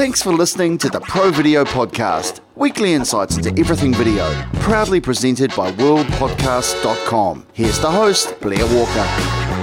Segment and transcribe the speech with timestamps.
[0.00, 5.54] Thanks for listening to the Pro Video Podcast, weekly insights into everything video, proudly presented
[5.54, 7.46] by worldpodcast.com.
[7.52, 9.04] Here's the host, Blair Walker.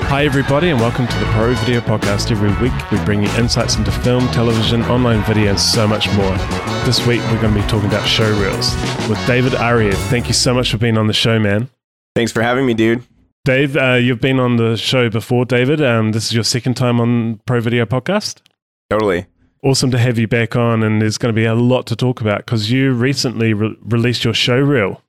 [0.05, 2.29] Hi, everybody, and welcome to the Pro Video Podcast.
[2.29, 6.37] Every week, we bring you insights into film, television, online video, and so much more.
[6.85, 8.75] This week, we're going to be talking about show reels
[9.09, 9.95] with David Ariew.
[10.11, 11.67] Thank you so much for being on the show, man.
[12.15, 13.01] Thanks for having me, dude.
[13.43, 15.81] Dave, uh, you've been on the show before, David.
[15.81, 18.41] Um, this is your second time on Pro Video Podcast.
[18.91, 19.25] Totally.
[19.67, 22.21] Awesome to have you back on, and there's going to be a lot to talk
[22.21, 25.03] about because you recently re- released your show reel.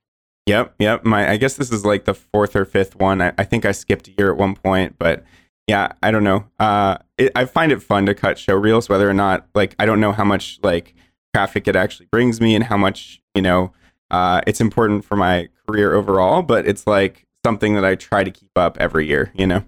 [0.47, 1.05] Yep, yep.
[1.05, 3.23] My, I guess this is like the fourth or fifth one.
[3.23, 5.23] I, I think I skipped a year at one point, but
[5.69, 6.45] yeah, I don't know.
[6.59, 9.87] Uh, it, I find it fun to cut show reels, whether or not like I
[9.87, 10.93] don't know how much like
[11.33, 13.71] traffic it actually brings me and how much you know
[14.11, 16.43] uh, it's important for my career overall.
[16.43, 19.31] But it's like something that I try to keep up every year.
[19.37, 19.65] You know.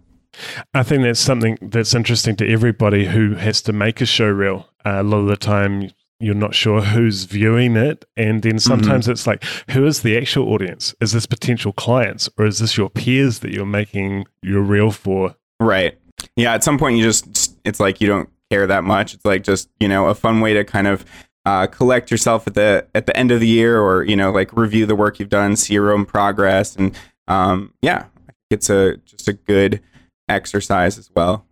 [0.74, 4.68] I think that's something that's interesting to everybody who has to make a show reel.
[4.84, 5.90] Uh, a lot of the time,
[6.20, 8.04] you're not sure who's viewing it.
[8.16, 9.12] And then sometimes mm-hmm.
[9.12, 10.94] it's like, who is the actual audience?
[11.00, 15.34] Is this potential clients or is this your peers that you're making your reel for?
[15.58, 15.98] Right.
[16.36, 16.52] Yeah.
[16.52, 19.14] At some point, you just, it's like you don't care that much.
[19.14, 21.04] It's like just, you know, a fun way to kind of
[21.46, 24.54] uh, collect yourself at the at the end of the year or, you know, like
[24.54, 26.76] review the work you've done, see your own progress.
[26.76, 26.94] And
[27.28, 28.06] um, yeah,
[28.50, 29.80] it's a just a good
[30.30, 31.44] exercise as well.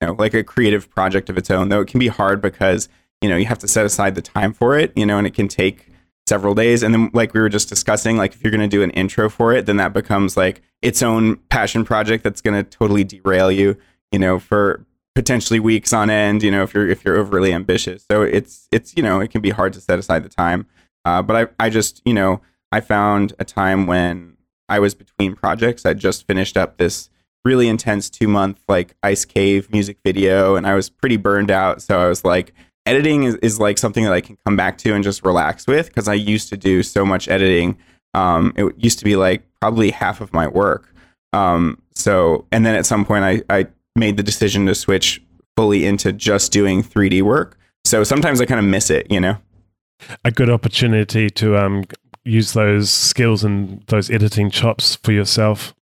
[0.00, 2.88] You know, like a creative project of its own, though it can be hard because
[3.20, 5.32] you know you have to set aside the time for it you know and it
[5.32, 5.88] can take
[6.26, 6.82] several days.
[6.82, 9.28] And then like we were just discussing like if you're going to do an intro
[9.28, 13.50] for it then that becomes like its own passion project that's going to totally derail
[13.50, 13.76] you
[14.12, 18.04] you know for potentially weeks on end you know if you're if you're overly ambitious.
[18.10, 20.66] So it's it's you know it can be hard to set aside the time.
[21.04, 22.40] Uh, but i i just you know
[22.72, 24.36] i found a time when
[24.68, 25.86] i was between projects.
[25.86, 27.10] I just finished up this
[27.44, 31.82] really intense two month like ice cave music video and i was pretty burned out
[31.82, 32.52] so i was like
[32.86, 35.88] editing is, is like something that I can come back to and just relax with
[35.88, 37.78] because I used to do so much editing.
[38.12, 40.94] Um, it used to be like probably half of my work.
[41.32, 43.66] Um, so, and then at some point, I, I
[43.96, 45.22] made the decision to switch
[45.56, 47.58] fully into just doing 3D work.
[47.84, 49.36] So sometimes I kind of miss it, you know?
[50.24, 51.84] A good opportunity to um,
[52.24, 55.74] use those skills and those editing chops for yourself.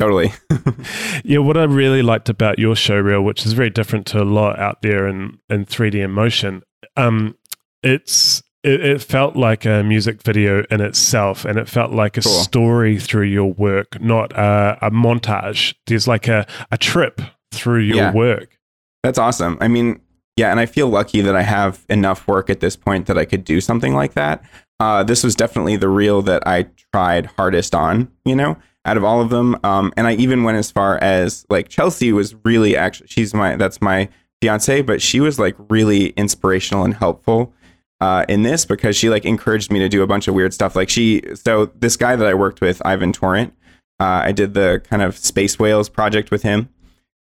[0.00, 0.32] Totally.
[1.24, 4.24] yeah, what I really liked about your show reel, which is very different to a
[4.24, 6.62] lot out there in, in 3D and motion,
[6.96, 7.36] um,
[7.82, 12.22] it's it, it, felt like a music video in itself, and it felt like a
[12.22, 12.32] cool.
[12.32, 15.74] story through your work, not a, a, montage.
[15.86, 17.20] There's like a, a trip
[17.52, 18.12] through your yeah.
[18.14, 18.58] work.
[19.02, 19.58] That's awesome.
[19.60, 20.00] I mean,
[20.36, 23.26] yeah, and I feel lucky that I have enough work at this point that I
[23.26, 24.42] could do something like that.
[24.78, 28.56] Uh, this was definitely the reel that I tried hardest on, you know?
[28.84, 29.56] Out of all of them.
[29.64, 33.56] Um, and I even went as far as like Chelsea was really actually she's my
[33.56, 34.08] that's my
[34.40, 37.52] fiance, but she was like really inspirational and helpful
[38.00, 40.74] uh, in this because she like encouraged me to do a bunch of weird stuff.
[40.74, 43.52] Like she, so this guy that I worked with, Ivan Torrent,
[44.00, 46.70] uh, I did the kind of Space Whales project with him,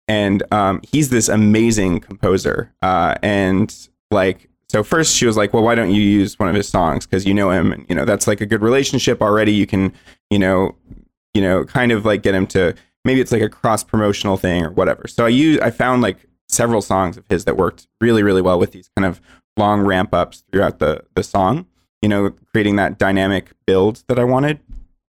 [0.08, 2.74] and um, he's this amazing composer.
[2.82, 6.56] Uh, and like, so first she was like, "Well, why don't you use one of
[6.56, 7.06] his songs?
[7.06, 9.54] Because you know him, and you know that's like a good relationship already.
[9.54, 9.94] You can,
[10.32, 10.76] you know,
[11.34, 14.64] you know, kind of like get him to maybe it's like a cross promotional thing
[14.64, 15.08] or whatever.
[15.08, 16.18] So I use I found like
[16.50, 19.22] several songs of his that worked really really well with these kind of
[19.58, 21.66] long ramp ups throughout the the song.
[22.02, 24.60] You know, creating that dynamic build that I wanted.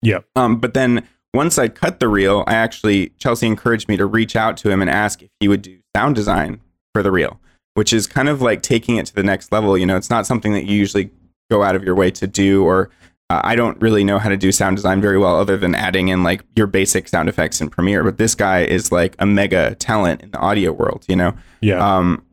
[0.00, 0.20] Yeah.
[0.36, 4.36] Um, but then once I cut the reel, I actually Chelsea encouraged me to reach
[4.36, 6.60] out to him and ask if he would do sound design
[6.92, 7.40] for the reel,
[7.74, 9.76] which is kind of like taking it to the next level.
[9.76, 11.10] You know, it's not something that you usually
[11.50, 12.90] go out of your way to do or
[13.34, 16.08] uh, I don't really know how to do sound design very well, other than adding
[16.08, 18.04] in like your basic sound effects in Premiere.
[18.04, 21.34] But this guy is like a mega talent in the audio world, you know.
[21.60, 21.84] Yeah.
[21.84, 22.24] Um.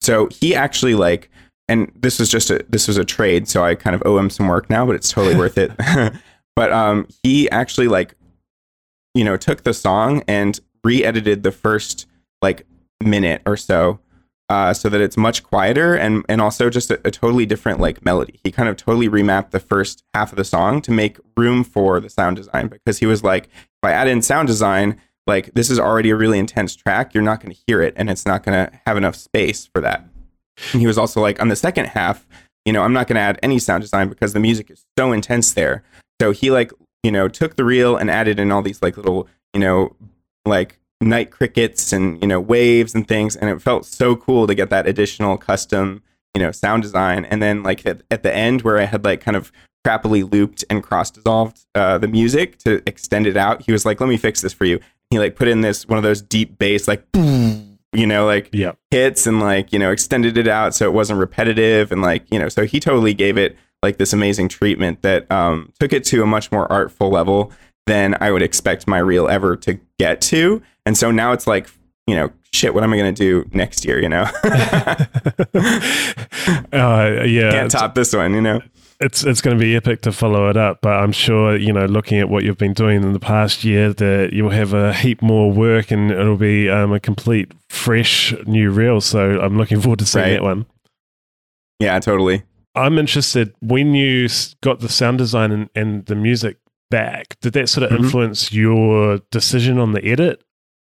[0.00, 1.30] So he actually like,
[1.68, 4.30] and this was just a this was a trade, so I kind of owe him
[4.30, 5.72] some work now, but it's totally worth it.
[6.56, 8.14] but um, he actually like,
[9.14, 12.06] you know, took the song and re-edited the first
[12.40, 12.66] like
[13.00, 14.00] minute or so
[14.52, 18.04] uh, so that it's much quieter and and also just a, a, totally different like
[18.04, 18.38] melody.
[18.44, 22.00] He kind of totally remapped the first half of the song to make room for
[22.00, 25.70] the sound design because he was like, if I add in sound design, like this
[25.70, 28.42] is already a really intense track, you're not going to hear it, and it's not
[28.42, 30.06] going to have enough space for that.
[30.72, 32.26] And he was also like, on the second half,
[32.66, 35.12] you know, I'm not going to add any sound design because the music is so
[35.12, 35.82] intense there.
[36.20, 36.72] So he like,
[37.02, 39.96] you know, took the reel and added in all these like little, you know,
[40.44, 44.54] like night crickets and you know waves and things and it felt so cool to
[44.54, 46.02] get that additional custom
[46.34, 49.20] you know sound design and then like at, at the end where i had like
[49.20, 49.52] kind of
[49.86, 54.00] crappily looped and cross dissolved uh, the music to extend it out he was like
[54.00, 54.78] let me fix this for you
[55.10, 57.04] he like put in this one of those deep bass like
[57.94, 58.72] you know, like Yeah.
[58.90, 62.38] hits and like, you know, extended it out so it wasn't repetitive and like, you
[62.38, 66.22] know, so he totally gave it like this amazing treatment that um took it to
[66.22, 67.52] a much more artful level
[67.86, 70.62] than I would expect my reel ever to get to.
[70.86, 71.68] And so now it's like,
[72.06, 74.22] you know, shit, what am I going to do next year, you know?
[76.72, 77.50] uh, yeah.
[77.52, 78.60] Can't top this one, you know.
[79.00, 80.80] it's it's going to be epic to follow it up.
[80.82, 83.92] But I'm sure you know, looking at what you've been doing in the past year,
[83.92, 88.70] that you'll have a heap more work and it'll be um, a complete fresh new
[88.70, 89.00] reel.
[89.00, 90.32] So I'm looking forward to seeing Right.
[90.32, 90.66] that one.
[91.80, 92.42] Yeah, totally.
[92.74, 94.28] I'm interested when you
[94.62, 96.56] got the sound design and, and the music
[96.90, 97.36] back.
[97.40, 98.04] Did that sort of Mhm.
[98.04, 100.42] influence your decision on the edit?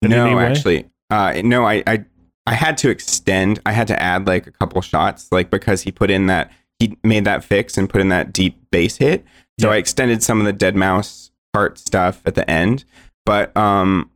[0.02, 2.04] No, actually, uh, no, I, I,
[2.46, 3.60] I had to extend.
[3.64, 6.96] I had to add like a couple shots, like because he put in that he
[7.04, 9.24] made that fix and put in that deep bass hit.
[9.60, 9.74] So Yeah.
[9.74, 12.84] I extended some of the deadmau5 part stuff at the end,
[13.26, 14.10] but um,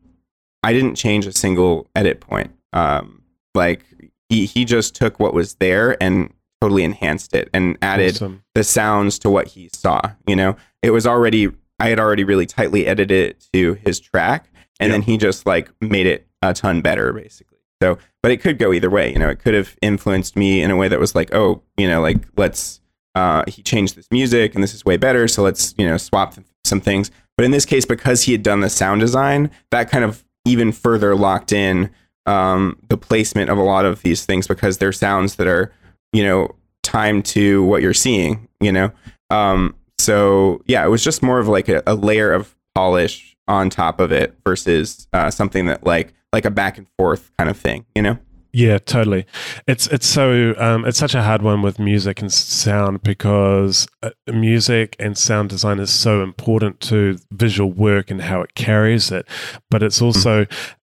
[0.62, 2.50] I didn't change a single edit point.
[2.72, 3.22] Um,
[3.54, 3.84] like
[4.28, 8.42] he he just took what was there and totally enhanced it and added Awesome.
[8.54, 10.00] the sounds to what he saw.
[10.26, 11.48] You know, it was already
[11.78, 14.48] I had already really tightly edited it to his track,
[14.80, 14.94] and Yeah.
[14.94, 17.58] then he just like made it a ton better, basically.
[17.82, 19.12] So, but it could go either way.
[19.12, 21.88] You know, it could have influenced me in a way that was like, oh, you
[21.88, 22.80] know, like let's.
[23.14, 25.26] Uh, he changed this music, and this is way better.
[25.26, 27.10] So let's you know swap th- some things.
[27.36, 30.70] But in this case, because he had done the sound design, that kind of even
[30.72, 31.90] further locked in
[32.26, 35.72] um, the placement of a lot of these things because they're sounds that are
[36.12, 38.48] you know timed to what you're seeing.
[38.60, 38.92] You know,
[39.30, 43.70] um, so yeah, it was just more of like a, a layer of polish on
[43.70, 47.56] top of it versus uh, something that like like a back and forth kind of
[47.56, 47.84] thing.
[47.94, 48.18] You know.
[48.52, 49.26] Yeah, totally.
[49.66, 54.10] It's it's so um, it's such a hard one with music and sound because uh,
[54.32, 59.28] music and sound design is so important to visual work and how it carries it,
[59.70, 60.46] but it's also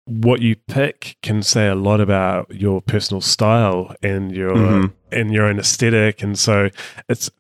[0.06, 4.92] what you pick can say a lot about your personal style and your Mhm.
[5.12, 6.70] and your own aesthetic, and so
[7.10, 7.30] it's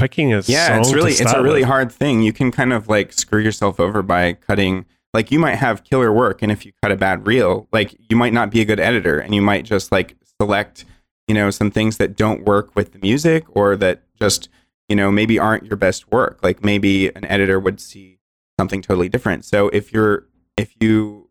[0.00, 1.68] picking a yeah it's really it's a really with.
[1.68, 2.22] hard thing.
[2.22, 6.12] You can kind of like screw yourself over by cutting like you might have killer
[6.12, 8.80] work and if you cut a bad reel like you might not be a good
[8.80, 10.84] editor and you might just like select
[11.28, 14.48] you know some things that don't work with the music or that just
[14.88, 16.40] you know maybe aren't your best work.
[16.42, 18.18] Like maybe an editor would see
[18.58, 19.44] something totally different.
[19.44, 20.26] So if you're
[20.56, 21.30] if you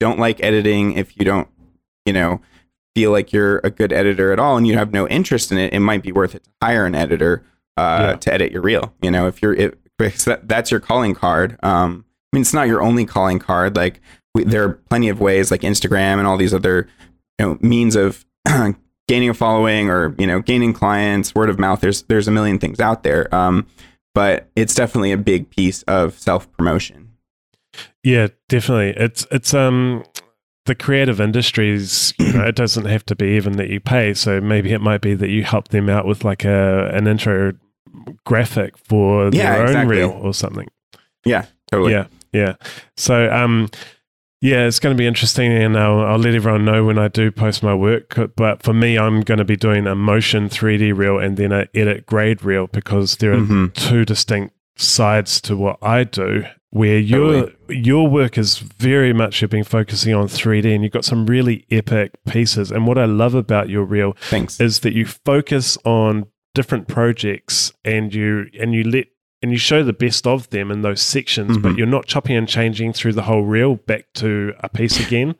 [0.00, 1.48] don't like editing if you don't
[2.04, 2.40] you know
[2.94, 5.72] feel like you're a good editor at all and you have no interest in it
[5.72, 7.44] it might be worth it to hire an editor
[7.76, 8.16] uh, Yeah.
[8.16, 8.94] to edit your reel.
[9.02, 9.54] You know, if you're
[9.98, 11.58] that, that's your calling card.
[11.62, 13.76] Um, I mean, it's not your only calling card.
[13.76, 14.00] Like
[14.34, 16.88] we, there are plenty of ways, like Instagram and all these other
[17.38, 18.24] you know means of
[19.08, 21.80] gaining a following or you know gaining clients, word of mouth.
[21.80, 23.34] There's there's a million things out there.
[23.34, 23.66] Um,
[24.14, 27.10] but it's definitely a big piece of self promotion.
[28.02, 29.02] Yeah, definitely.
[29.02, 30.04] It's it's um
[30.66, 34.14] the creative industries, you know, it doesn't have to be even that you pay.
[34.14, 37.52] So maybe it might be that you help them out with like a an intro
[38.24, 39.96] graphic for Yeah, their own exactly.
[39.96, 40.68] reel or something.
[41.24, 41.92] Yeah, totally.
[41.92, 42.54] Yeah, yeah.
[42.96, 43.68] So um
[44.42, 47.32] yeah, it's going to be interesting, and I'll, I'll let everyone know when I do
[47.32, 48.14] post my work.
[48.36, 51.66] But for me, I'm going to be doing a motion 3D reel and then a
[51.74, 53.72] edit grade reel because there are Mhm.
[53.72, 56.44] two distinct sides to what I do.
[56.70, 61.06] Where your your work is very much you've been focusing on 3D, and you've got
[61.06, 62.70] some really epic pieces.
[62.70, 64.60] And what I love about your reel Thanks.
[64.60, 66.26] is that you focus on
[66.56, 69.06] different projects and you and you let
[69.42, 71.76] and you show the best of them in those sections, but Mhm.
[71.76, 75.34] you're not chopping and changing through the whole reel back to a piece again.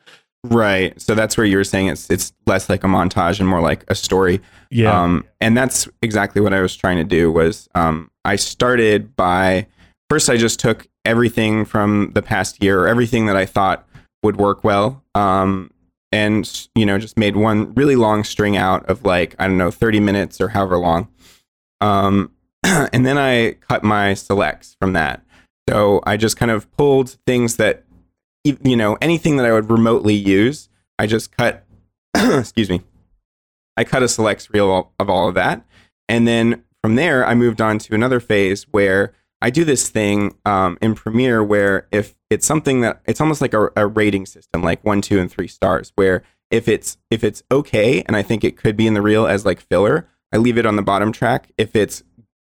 [0.45, 0.93] Right.
[1.01, 3.85] So that's where you were saying it's it's less like a montage and more like
[3.89, 4.41] a story.
[4.71, 9.17] Yeah, Um, and that's exactly what I was trying to do was um, I started
[9.17, 9.67] by
[10.11, 13.89] first I just took everything from the past year everything that I thought
[14.23, 15.71] would work well um,
[16.17, 19.71] and you know just made one really long string out of like I don't know
[19.71, 21.09] 30 minutes or however long.
[21.83, 22.33] Um,
[22.65, 25.23] and then I cut my selects from that.
[25.69, 27.85] So I just kind of pulled things that
[28.45, 30.71] you know anything that I would remotely use.
[30.99, 31.65] I just cut
[32.17, 32.81] excuse me.
[33.77, 35.67] I cut a selects reel of all of that.
[36.09, 39.13] And then from there, I moved on to another phase where
[39.47, 43.55] I do this thing um, in Premiere where if it's something that it's almost like
[43.55, 47.45] a, a rating system, like one, two, and three stars, where if it's if it's
[47.53, 50.59] okay and I think it could be in the reel as like filler, I leave
[50.59, 51.53] it on the bottom track.
[51.57, 52.03] If it's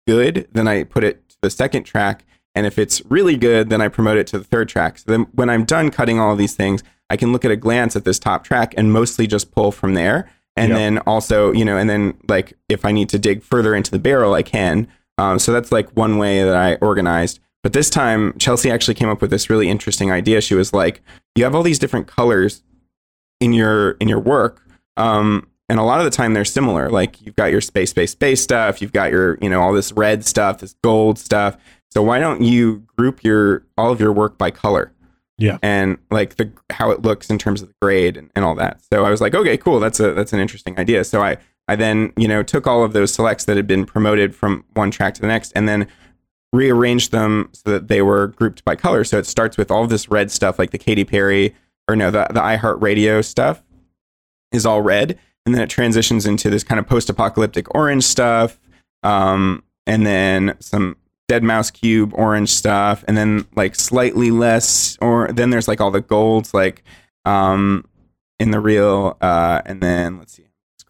[0.05, 2.25] good, then I put it to the second track.
[2.53, 4.99] And if it's really good, then I promote it to the third track.
[4.99, 7.55] So then when I'm done cutting all of these things, I can look at a
[7.55, 10.29] glance at this top track and mostly just pull from there.
[10.55, 10.77] And Yep.
[10.77, 13.97] then also, you know, and then like if I need to dig further into the
[13.97, 14.87] barrel, I can.
[15.17, 17.39] Um, so that's like one way that I organized.
[17.61, 20.41] But this time, Chelsea actually came up with this really interesting idea.
[20.41, 21.01] She was like,
[21.35, 22.63] you have all these different colors
[23.39, 24.61] in your in your work.
[24.97, 26.89] Um, and a lot of the time they're similar.
[26.89, 28.81] Like you've got your space, space, space stuff.
[28.81, 31.57] You've got your you know all this red stuff, this gold stuff.
[31.91, 34.91] So why don't you group your all of your work by color?
[35.37, 35.57] Yeah.
[35.61, 38.81] And like the how it looks in terms of the grade and, and all that.
[38.91, 39.79] So I was like, okay, cool.
[39.79, 41.03] That's a that's an interesting idea.
[41.03, 44.35] So I I then, you know, took all of those selects that had been promoted
[44.35, 45.87] from one track to the next and then
[46.51, 49.03] rearranged them so that they were grouped by color.
[49.03, 51.55] So it starts with all this red stuff like the Katy Perry
[51.87, 53.63] or no, the the iHeartRadio stuff
[54.51, 58.59] is all red and then it transitions into this kind of post-apocalyptic orange stuff.
[59.01, 60.95] Um, and then some
[61.29, 66.01] deadmau5 cube orange stuff and then like slightly less or then there's like all the
[66.01, 66.83] golds like
[67.25, 67.85] um
[68.39, 70.43] in the reel uh and then let's see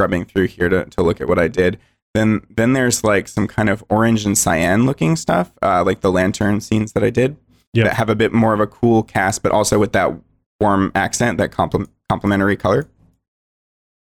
[0.04, 1.80] scrubbing through here to, to look at what i did
[2.14, 6.12] then then there's like some kind of orange and cyan looking stuff uh like the
[6.12, 7.36] lantern scenes that i did
[7.76, 7.86] Yep.
[7.88, 10.12] that have a bit more of a cool cast but also with that
[10.60, 12.88] warm accent that complement complementary color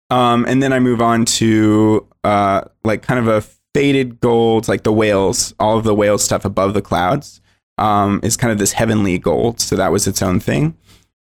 [0.09, 3.43] um and then i move on to uh like kind of a
[3.73, 7.41] faded gold, like the whales, all of the whale stuff above the clouds,
[7.77, 9.59] um, is kind of this heavenly gold.
[9.59, 10.77] So that was its own thing.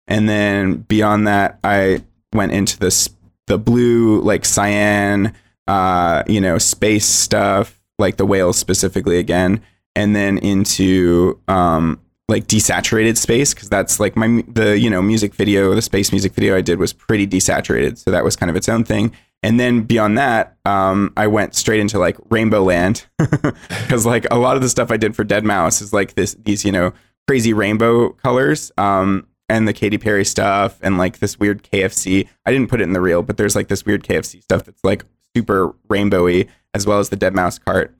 [0.06, 3.08] And then beyond that, I went into this
[3.50, 5.34] the blue, like cyan,
[5.66, 9.60] uh, you know, space stuff, like the whales specifically again,
[9.96, 15.34] and then into um, like desaturated space because that's like my the you know music
[15.34, 18.56] video, the space music video I did was pretty desaturated, so that was kind of
[18.56, 19.12] its own thing.
[19.42, 24.38] And then beyond that, um, I went straight into like Rainbow Land because like a
[24.38, 26.92] lot of the stuff I did for deadmau5 is like this these you know
[27.26, 28.70] crazy rainbow colors.
[28.78, 32.28] Um, and the Katy Perry stuff and like this weird KFC.
[32.46, 34.82] I didn't put it in the reel, but there's like this weird KFC stuff that's
[34.84, 35.04] like
[35.34, 37.94] super rainbowy, as well as the deadmau5 cart.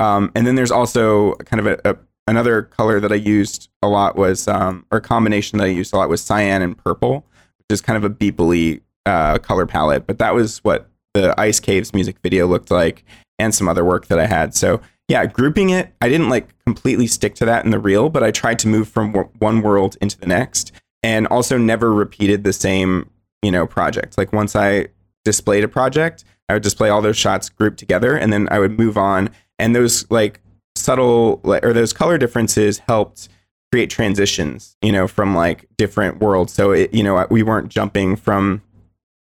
[0.00, 1.96] Um, and then there's also kind of a, a
[2.26, 5.94] another color that I used a lot was um, or a combination that I used
[5.94, 7.24] a lot was cyan and purple,
[7.58, 10.06] which is kind of a beeply uh, color palette.
[10.06, 13.04] But that was what the Ice Caves music video looked like,
[13.38, 14.54] and some other work that I had.
[14.54, 18.24] So yeah, grouping it, I didn't like completely stick to that in the reel, but
[18.24, 20.72] I tried to move from one world into the next,
[21.06, 23.08] and also never repeated the same
[23.42, 24.18] you know project.
[24.18, 24.88] Like once I
[25.24, 28.76] displayed a project, I would display all those shots grouped together, and then I would
[28.76, 29.30] move on.
[29.58, 30.40] And those like
[30.74, 33.28] subtle or those color differences helped
[33.72, 36.52] create transitions, you know, from like different worlds.
[36.52, 38.62] So it, you know, we weren't jumping from,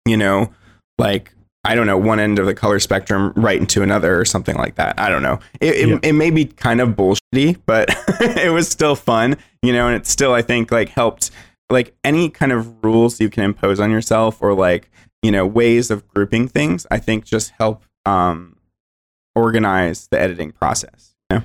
[0.05, 0.51] you know,
[0.97, 1.33] like
[1.65, 4.75] I don't know, one end of the color spectrum right into another or something like
[4.75, 4.99] that.
[4.99, 5.39] I don't know.
[5.59, 5.99] It, it, Yeah.
[6.03, 7.89] it may be kind of bullshitty, but
[8.21, 11.31] it was still fun, you know, and it still, I think, like helped
[11.69, 14.89] like any kind of rules you can impose on yourself or like,
[15.21, 18.55] you know, ways of grouping things, I think just help um,
[19.35, 21.15] organize the editing process.
[21.31, 21.41] Yeah.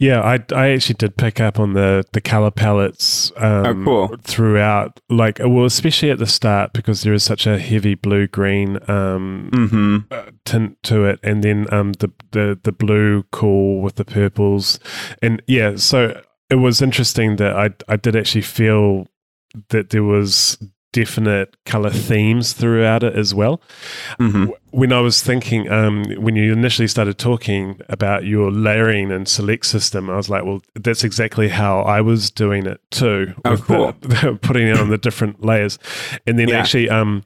[0.00, 4.16] Yeah, I, I actually did pick up on the the color palettes um, Oh, cool.
[4.22, 4.98] throughout.
[5.08, 9.50] Like, well, especially at the start because there is such a heavy blue green um,
[9.52, 9.98] Mm-hmm.
[10.10, 14.80] uh, tint to it, and then um, the the the blue cool with the purples,
[15.22, 19.06] and yeah, so it was interesting that I I did actually feel
[19.70, 20.58] that there was
[20.92, 23.60] definite color themes throughout it as well
[24.20, 24.44] Mm-hmm.
[24.70, 29.66] when I was thinking, um, when you initially started talking about your layering and select
[29.66, 33.34] system, I was like, well, that's exactly how I was doing it too.
[33.44, 33.56] Oh,
[34.02, 35.78] the- putting it on the different layers.
[36.28, 36.58] And then Yeah.
[36.58, 37.24] actually, um,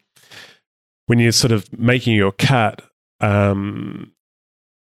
[1.07, 2.81] when you're sort of making your cut,
[3.21, 4.13] um,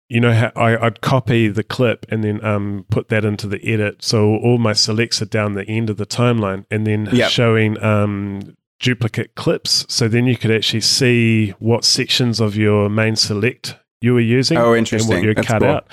[0.10, 3.64] you know how I, I'd copy the clip and then um, put that into the
[3.66, 4.04] edit.
[4.04, 7.32] So all my selects are down the end of the timeline and then Yep.
[7.32, 9.86] showing um, duplicate clips.
[9.90, 14.58] So then you could actually see what sections of your main select you were using
[14.58, 15.16] Oh, and interesting.
[15.16, 15.70] what you That's cut cool.
[15.72, 15.88] out.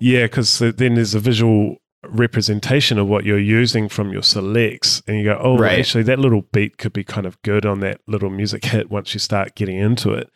[0.00, 5.18] Yeah, because then there's a visual representation of what you're using from your selects and
[5.18, 5.78] you go oh Right.
[5.78, 9.14] actually that little beat could be kind of good on that little music hit once
[9.14, 10.28] you start getting into it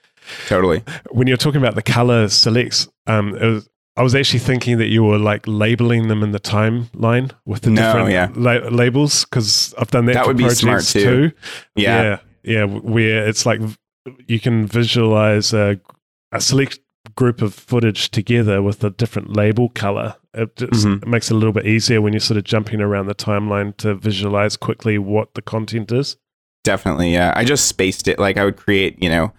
[0.49, 0.83] Totally.
[1.11, 4.88] when you're talking about the color selects, um, it was, I was actually thinking that
[4.88, 8.28] you were like labeling them in the timeline with the No, different yeah.
[8.35, 10.14] la- labels because I've done that.
[10.14, 11.33] That for would be smart projects too.
[11.76, 12.02] Yeah.
[12.02, 13.61] yeah, yeah, where it's like
[14.26, 15.80] you can visualize a,
[16.33, 16.78] a select
[17.14, 20.16] group of footage together with a different label color.
[20.35, 21.02] It just Mhm.
[21.02, 23.75] it makes it a little bit easier when you're sort of jumping around the timeline
[23.78, 26.16] to visualize quickly what the content is.
[26.64, 27.33] Definitely, yeah.
[27.35, 28.18] I just spaced it.
[28.18, 29.33] Like I would create, you know,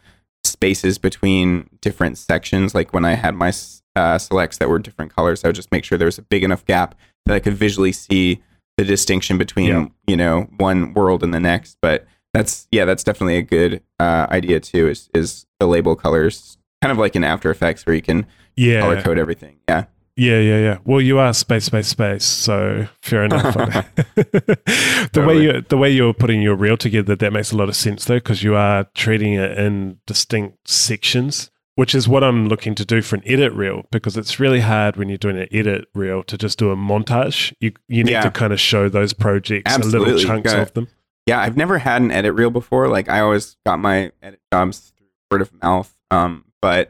[0.47, 2.73] spaces between different sections.
[2.73, 3.51] Like when I had my
[3.95, 6.43] uh, selects that were different colors, I would just make sure there was a big
[6.43, 8.41] enough gap that I could visually see
[8.77, 9.87] the distinction between, Yeah.
[10.07, 11.77] you know, one world and the next.
[11.81, 14.87] But that's yeah, that's definitely a good uh, idea too.
[14.87, 18.81] Is is the label colors kind of like in After Effects where you can Yeah,
[18.81, 19.57] color code everything.
[19.67, 19.85] Yeah,
[20.19, 20.77] Yeah, yeah, yeah.
[20.83, 22.25] Well, you are space, space, space.
[22.25, 23.53] So fair enough.
[24.15, 25.25] the Totally.
[25.35, 28.05] way you the way you're putting your reel together, that makes a lot of sense
[28.05, 32.83] though, because you are treating it in distinct sections, which is what I'm looking to
[32.85, 33.83] do for an edit reel.
[33.91, 37.53] Because it's really hard when you're doing an edit reel to just do a montage.
[37.59, 38.21] You you need Yeah.
[38.21, 40.13] to kind of show those projects, Absolutely.
[40.13, 40.87] little chunks of them.
[41.27, 42.87] Yeah, I've never had an edit reel before.
[42.87, 45.93] Like I always got my edit jobs through word of mouth.
[46.09, 46.89] Um, but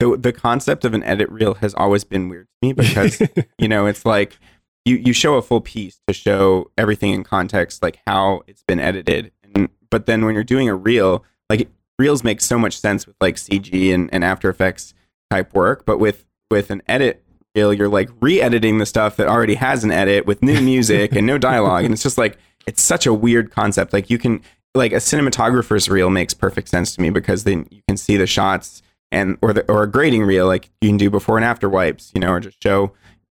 [0.00, 3.22] the the concept of an edit reel has always been weird to me because
[3.58, 4.38] you know it's like
[4.84, 8.80] you you show a full piece to show everything in context, like how it's been
[8.80, 9.32] edited.
[9.54, 13.16] And but then when you're doing a reel, like reels make so much sense with
[13.20, 14.94] like CG and, and After Effects
[15.30, 17.24] type work, but with with an edit
[17.54, 21.26] reel, you're like re-editing the stuff that already has an edit with new music and
[21.26, 22.36] no dialogue, and it's just like
[22.66, 23.92] it's such a weird concept.
[23.92, 24.42] Like you can
[24.74, 28.26] like a cinematographer's reel makes perfect sense to me because then you can see the
[28.26, 28.82] shots
[29.14, 32.10] and or the or a grading reel like you can do before and after wipes,
[32.14, 32.92] you know, or just show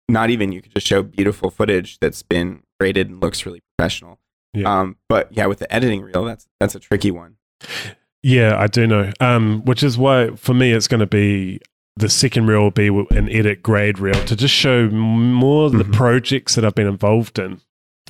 [0.09, 4.19] not even you could just show beautiful footage that's been graded and looks really professional.
[4.53, 4.79] Yeah.
[4.81, 7.35] Um, but yeah, with the editing reel, that's that's a tricky one.
[8.23, 9.11] Yeah, I do know.
[9.19, 11.59] Um, which is why for me it's going to be
[11.97, 15.93] the second reel will be an edit grade reel to just show more the Mhm.
[15.93, 17.61] projects that I've been involved in.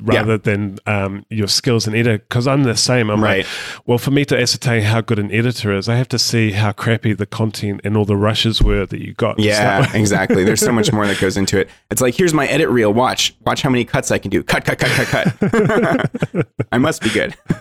[0.02, 3.10] Rather than um, your skills in edit, because I'm the same.
[3.10, 3.48] I'm like, right.
[3.86, 6.74] well, for me to ascertain how good an editor is, I have to see how
[6.74, 9.40] crappy the content and all the rushes were that you got.
[9.40, 10.44] Yeah, exactly.
[10.44, 11.70] There's so much more that goes into it.
[11.92, 12.94] It's like here's my edit reel.
[12.94, 14.44] Watch, watch how many cuts I can do.
[14.44, 16.48] Cut, cut, cut, cut, cut.
[16.72, 17.36] I must be good.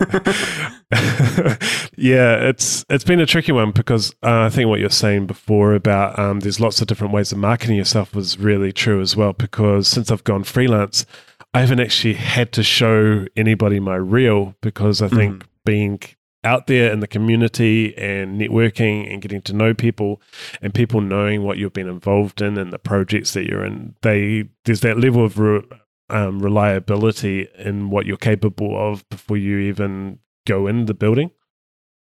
[1.97, 5.75] yeah, it's it's been a tricky one because uh, I think what you're saying before
[5.75, 9.33] about um, there's lots of different ways of marketing yourself was really true as well.
[9.33, 11.07] Because since I've gone freelance,
[11.55, 16.01] I haven't actually had to show anybody my reel because I think being
[16.43, 20.21] out there in the community and networking and getting to know people
[20.61, 24.49] and people knowing what you've been involved in and the projects that you're in, they
[24.65, 25.63] there's that level of re,
[26.11, 31.31] um, reliability in what you're capable of before you even go in the building.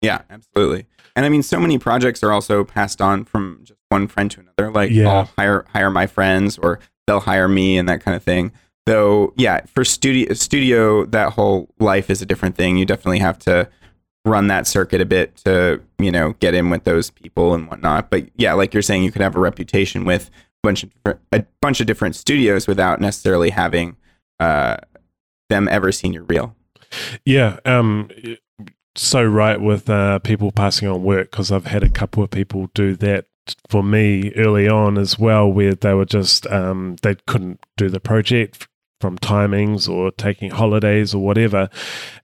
[0.02, 0.86] Yeah, absolutely.
[1.16, 4.40] And I mean, so many projects are also passed on from just one friend to
[4.40, 4.72] another.
[4.72, 5.08] Like, Yeah.
[5.08, 8.52] I'll hire hire my friends, or they'll hire me, and that kind of thing.
[8.86, 12.76] Though, yeah, for studio studio, that whole life is a different thing.
[12.76, 13.68] You definitely have to
[14.26, 18.10] run that circuit a bit to you know get in with those people and whatnot.
[18.10, 21.20] But yeah, like you're saying, you could have a reputation with a bunch of different,
[21.32, 23.96] a bunch of different studios without necessarily having
[24.38, 24.76] uh,
[25.48, 26.54] them ever seen your reel.
[27.24, 28.10] Yeah, um,
[28.96, 32.68] so right with uh, people passing on work because I've had a couple of people
[32.74, 33.26] do that
[33.68, 38.00] for me early on as well, where they were just um, they couldn't do the
[38.00, 38.68] project
[39.04, 41.68] from timings or taking holidays or whatever,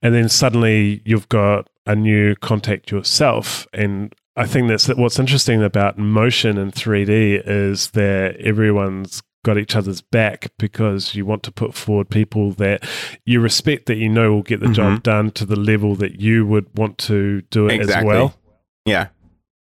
[0.00, 4.14] and then suddenly you've got a new contact yourself and.
[4.36, 10.00] I think that's what's interesting about motion in 3D is that everyone's got each other's
[10.00, 12.88] back because you want to put forward people that
[13.26, 14.74] you respect that you know will get the mm-hmm.
[14.74, 18.34] job done to the level that you would want to do it as well.
[18.86, 19.08] Yeah.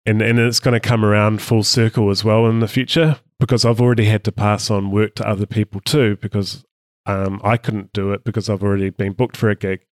[0.05, 3.65] And and it's going to come around full circle as well in the future because
[3.65, 6.63] I've already had to pass on work to other people too because
[7.05, 9.85] um, I couldn't do it because I've already been booked for a gig.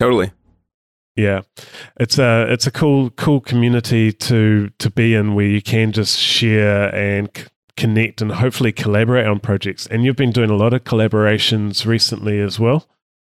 [0.00, 0.32] Totally.
[1.14, 1.42] Yeah,
[2.00, 6.18] it's a it's a cool cool community to to be in where you can just
[6.18, 7.44] share and c-
[7.76, 9.86] connect and hopefully collaborate on projects.
[9.86, 12.86] And you've been doing a lot of collaborations recently as well.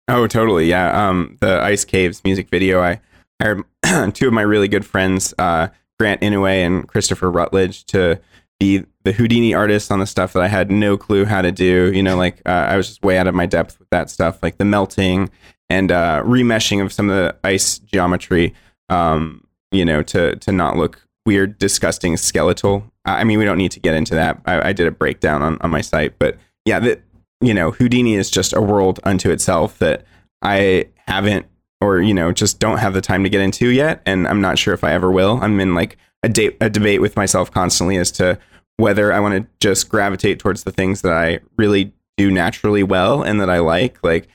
[0.07, 0.67] Oh, totally.
[0.67, 1.07] Yeah.
[1.07, 2.81] Um, the Ice Caves music video.
[2.81, 3.01] I
[3.41, 3.63] hired
[4.13, 8.19] two of my really good friends, uh, Grant Inouye and Christopher Rutledge, to
[8.59, 11.91] be the Houdini artists on the stuff that I had no clue how to do.
[11.93, 14.41] You know, like uh, I was just way out of my depth with that stuff,
[14.41, 15.29] like the melting
[15.69, 18.53] and uh, remeshing of some of the ice geometry.
[18.89, 22.91] Um, you know, to to not look weird, disgusting, skeletal.
[23.05, 24.41] I mean, we don't need to get into that.
[24.45, 27.01] I, I did a breakdown on, on my site, but yeah, that
[27.39, 30.05] you know, Houdini is just a world unto itself that
[30.41, 31.47] I haven't
[31.79, 34.59] or you know just don't have the time to get into yet, and I'm not
[34.59, 35.39] sure if I ever will.
[35.41, 38.37] I'm in like a, da- a debate with myself constantly as to
[38.77, 43.21] whether I want to just gravitate towards the things that I really do naturally well
[43.21, 44.27] and that I like, like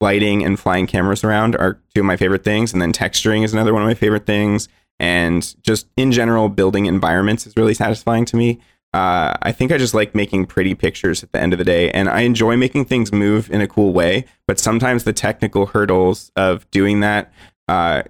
[0.00, 3.52] lighting and flying cameras around are two of my favorite things, and then texturing is
[3.52, 4.68] another one of my favorite things,
[4.98, 8.60] and just in general building environments is really satisfying to me.
[8.92, 11.90] Uh, I think I just like making pretty pictures at the end of the day,
[11.90, 14.24] and I enjoy making things move in a cool way.
[14.46, 17.32] But sometimes the technical hurdles of doing that
[17.66, 18.02] uh,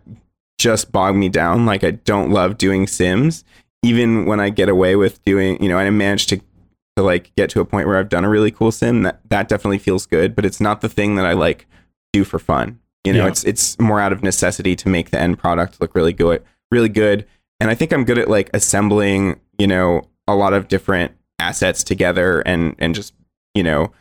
[0.59, 1.65] just bog me down.
[1.65, 3.45] Like I don't love doing Sims,
[3.85, 5.63] even when I get away with doing.
[5.63, 6.41] You know, I managed to
[6.97, 9.03] to like get to a point where I've done a really cool sim.
[9.03, 11.67] That that definitely feels good, but it's not the thing that I like
[12.13, 12.79] do for fun.
[13.05, 13.29] You know, Yeah.
[13.29, 16.89] it's it's more out of necessity to make the end product look really good, really
[16.89, 17.27] good.
[17.61, 21.85] And I think I'm good at like assembling, you know, a lot of different assets
[21.85, 23.13] together and and just
[23.55, 23.93] you know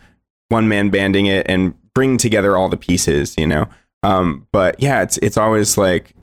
[0.50, 3.68] one man banding it and bring together all the pieces you know
[4.04, 6.14] um but yeah it's it's always like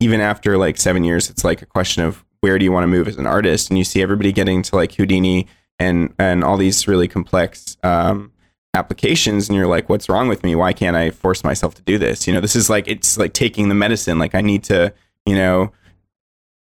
[0.00, 2.88] even after like seven years it's like a question of where do you want to
[2.88, 3.70] move as an artist?
[3.70, 5.46] And you see everybody getting to like houdini
[5.78, 8.32] and and all these really complex um
[8.74, 10.54] applications and you're like what's wrong with me?
[10.54, 12.26] Why can't i force myself to do this?
[12.26, 14.92] You know this is like it's like taking the medicine like i need to
[15.24, 15.72] you know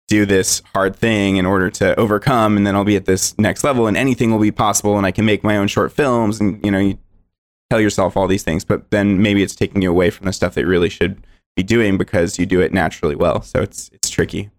[0.08, 3.64] do this hard thing in order to overcome and then I'll be at this next
[3.64, 6.60] level and anything will be possible and I can make my own short films and
[6.66, 6.98] you know you
[7.70, 10.56] tell yourself all these things but then maybe it's taking you away from the stuff
[10.56, 11.22] that you really should
[11.56, 13.44] be doing because you do it naturally well.
[13.44, 14.50] So it's it's tricky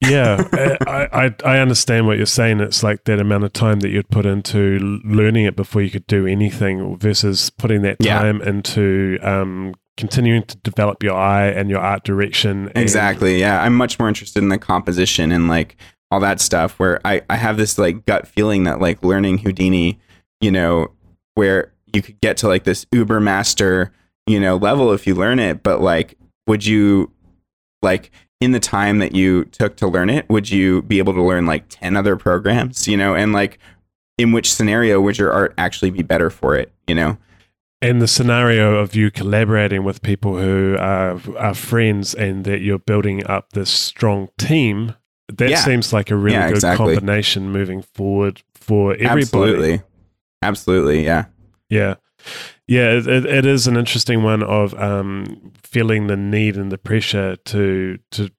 [0.00, 3.90] yeah I, I i understand what you're saying it's like that amount of time that
[3.90, 8.48] you'd put into learning it before you could do anything versus putting that time yeah.
[8.48, 12.70] into um, continuing to develop your eye and your art direction.
[12.74, 13.38] exactly.
[13.38, 13.62] Yeah.
[13.62, 15.76] I'm much more interested in the composition and like
[16.10, 19.98] all that stuff where I, I have this like gut feeling that like learning Houdini,
[20.40, 20.92] you know,
[21.34, 23.92] where you could get to like this uber master,
[24.26, 27.10] you know, level if you learn it, but like would you
[27.82, 28.10] like
[28.42, 31.46] in the time that you took to learn it, would you be able to learn
[31.46, 33.58] like 10 other programs, you know, and like
[34.18, 37.16] in which scenario would your art actually be better for it, you know?
[37.82, 42.78] in the scenario of you collaborating with people who are, are friends and that you're
[42.78, 44.94] building up this strong team,
[45.28, 45.56] that yeah.
[45.56, 46.94] seems like a really yeah, good exactly.
[46.94, 49.20] combination moving forward for everybody.
[49.22, 49.82] Absolutely.
[50.42, 51.04] Absolutely.
[51.04, 51.24] Yeah.
[51.68, 51.94] Yeah.
[52.66, 52.92] Yeah.
[52.92, 57.98] It, it is an interesting one of um, feeling the need and the pressure to,
[58.12, 58.30] to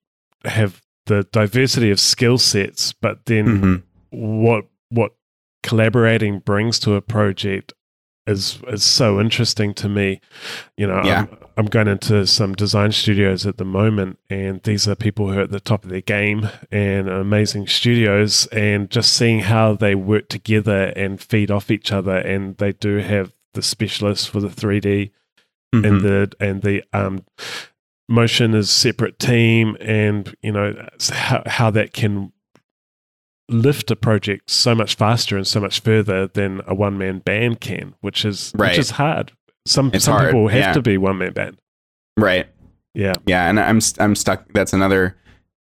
[0.44, 4.42] have the diversity of skill sets, but then mm-hmm.
[4.42, 5.12] what, what
[5.62, 7.72] collaborating brings to a project
[8.26, 10.20] is is so interesting to me.
[10.76, 11.20] You know, yeah.
[11.20, 15.38] I'm, I'm, going into some design studios at the moment, and these are people who
[15.38, 19.94] are at the top of their game and amazing studios, and just seeing how they
[19.94, 24.48] work together and feed off each other, and they do have the specialists for the
[24.48, 25.10] 3D
[25.74, 25.84] mm-hmm.
[25.84, 27.24] and the and the um,
[28.08, 32.32] motion is separate team, and you know how how that can
[33.48, 37.60] lift a project so much faster and so much further than a one man band
[37.60, 38.70] can, which is right.
[38.70, 39.32] which is hard.
[39.66, 40.28] Some it's some hard.
[40.28, 40.72] people have yeah.
[40.72, 41.58] to be one man band.
[42.16, 42.46] Right.
[42.94, 43.14] Yeah.
[43.26, 44.52] Yeah, and I'm I'm stuck.
[44.52, 45.16] That's another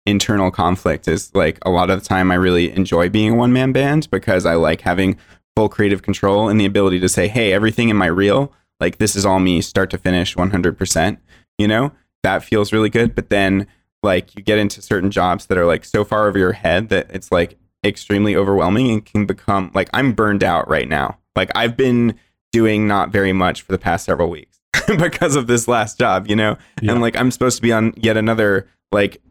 [0.06, 1.08] internal conflict.
[1.08, 4.10] Is like a lot of the time I really enjoy being a one man band
[4.12, 5.18] because I like having
[5.58, 9.16] full creative control and the ability to say, hey, everything in my reel, like this
[9.16, 10.78] is all me, start to finish, 100.
[10.78, 11.18] percent
[11.58, 13.16] You know, that feels really good.
[13.16, 13.66] But then
[14.04, 17.08] like you get into certain jobs that are like so far over your head that
[17.10, 21.18] it's like extremely overwhelming and can become like I'm burned out right now.
[21.36, 22.20] Like I've been
[22.52, 24.60] doing not very much for the past several weeks
[25.00, 26.56] because of this last job, you know?
[26.84, 26.92] Yeah.
[26.92, 29.24] And like I'm supposed to be on yet another like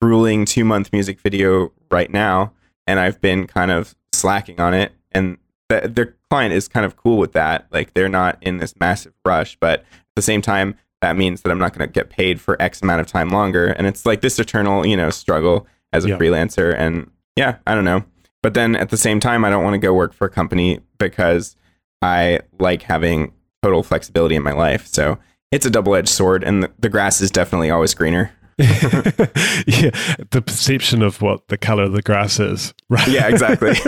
[0.00, 2.52] grueling 2 month music video right now
[2.86, 5.36] and I've been kind of slacking on it and
[5.68, 7.66] the, their client is kind of cool with that.
[7.70, 11.50] Like they're not in this massive rush, but at the same time that means that
[11.50, 13.66] I'm not going to get paid for X amount of time longer.
[13.66, 16.18] And it's like this eternal, you know, struggle as a yeah.
[16.18, 16.74] freelancer.
[16.74, 18.04] And yeah, I don't know.
[18.42, 20.80] But then at the same time, I don't want to go work for a company
[20.98, 21.56] because
[22.00, 24.86] I like having total flexibility in my life.
[24.86, 25.18] So
[25.50, 28.32] it's a double edged sword, and the, the grass is definitely always greener.
[28.58, 29.90] yeah,
[30.30, 32.74] the perception of what the color of the grass is.
[32.88, 33.08] Right.
[33.08, 33.70] Yeah, exactly.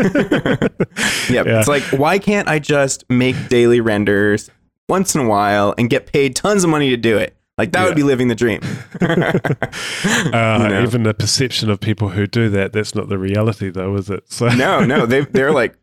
[1.33, 1.47] yep.
[1.47, 1.59] Yeah.
[1.61, 4.51] It's like, why can't I just make daily renders
[4.89, 7.37] once in a while and get paid tons of money to do it?
[7.59, 7.87] Like that yeah.
[7.87, 8.61] would be living the dream.
[9.01, 10.83] uh, you know?
[10.83, 14.31] Even the perception of people who do that, that's not the reality though, is it?
[14.31, 15.75] So no, no, they they're like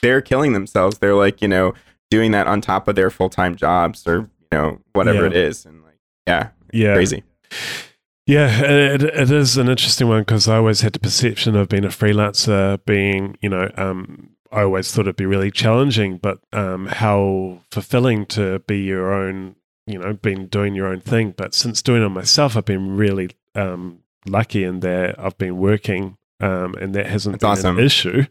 [0.00, 0.98] they're killing themselves.
[0.98, 1.74] They're like, you know,
[2.10, 5.26] doing that on top of their full time jobs or, you know, whatever yeah.
[5.26, 5.66] it is.
[5.66, 6.48] And like, yeah.
[6.72, 6.94] Yeah.
[6.94, 7.24] Crazy.
[8.28, 11.84] Yeah, it, it is an interesting one because I always had the perception of being
[11.84, 16.86] a freelancer being, you know, um, I always thought it'd be really challenging, but um,
[16.86, 19.56] how fulfilling to be your own
[19.88, 21.34] you know, been doing your own thing.
[21.36, 26.18] But since doing it myself, I've been really um, lucky in that I've been working,
[26.40, 27.78] um, and that hasn't That's been awesome.
[27.78, 28.24] an issue.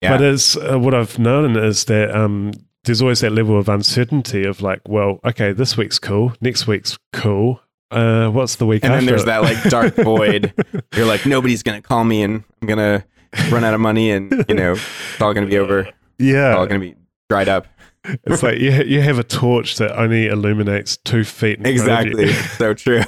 [0.00, 0.16] Yeah.
[0.16, 2.52] But as uh, what I've known is that um,
[2.84, 6.98] there's always that level of uncertainty of like, well, okay, this week's cool, next week's
[7.12, 7.60] cool.
[7.90, 8.84] Uh, what's the week?
[8.84, 9.04] And after?
[9.04, 10.52] then there's that like dark void.
[10.94, 13.04] You're like, nobody's gonna call me, and I'm gonna
[13.50, 15.88] run out of money, and you know, it's all gonna be over.
[16.18, 16.94] Yeah, it's all gonna be
[17.28, 17.66] dried up
[18.04, 21.64] it's like you you have a torch that only illuminates two feet.
[21.66, 23.02] exactly, so true.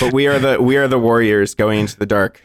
[0.00, 2.42] but we are the we are the warriors going into the dark.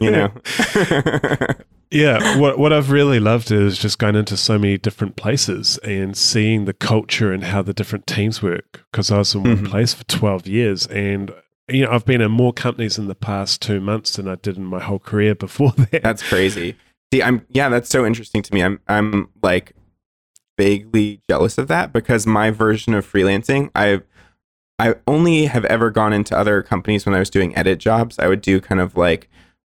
[0.00, 0.32] You know.
[1.90, 6.16] yeah, what what I've really loved is just going into so many different places and
[6.16, 8.84] seeing the culture and how the different teams work.
[8.90, 9.66] Because I was in one mm-hmm.
[9.66, 11.32] place for twelve years, and
[11.68, 14.58] you know I've been in more companies in the past two months than I did
[14.58, 16.02] in my whole career before that.
[16.02, 16.76] That's crazy.
[17.12, 18.62] See, I'm yeah, that's so interesting to me.
[18.62, 19.72] I'm I'm like
[20.58, 24.02] vaguely jealous of that because my version of freelancing, I
[24.78, 28.18] I only have ever gone into other companies when I was doing edit jobs.
[28.18, 29.30] I would do kind of like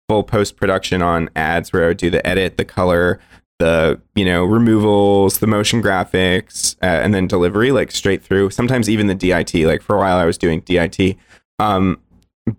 [0.09, 3.21] full post production on ads where I would do the edit, the color,
[3.59, 8.51] the you know removals, the motion graphics, uh, and then delivery like straight through.
[8.51, 9.55] Sometimes even the DIT.
[9.55, 11.17] Like for a while, I was doing DIT.
[11.59, 12.01] Um,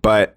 [0.02, 0.36] but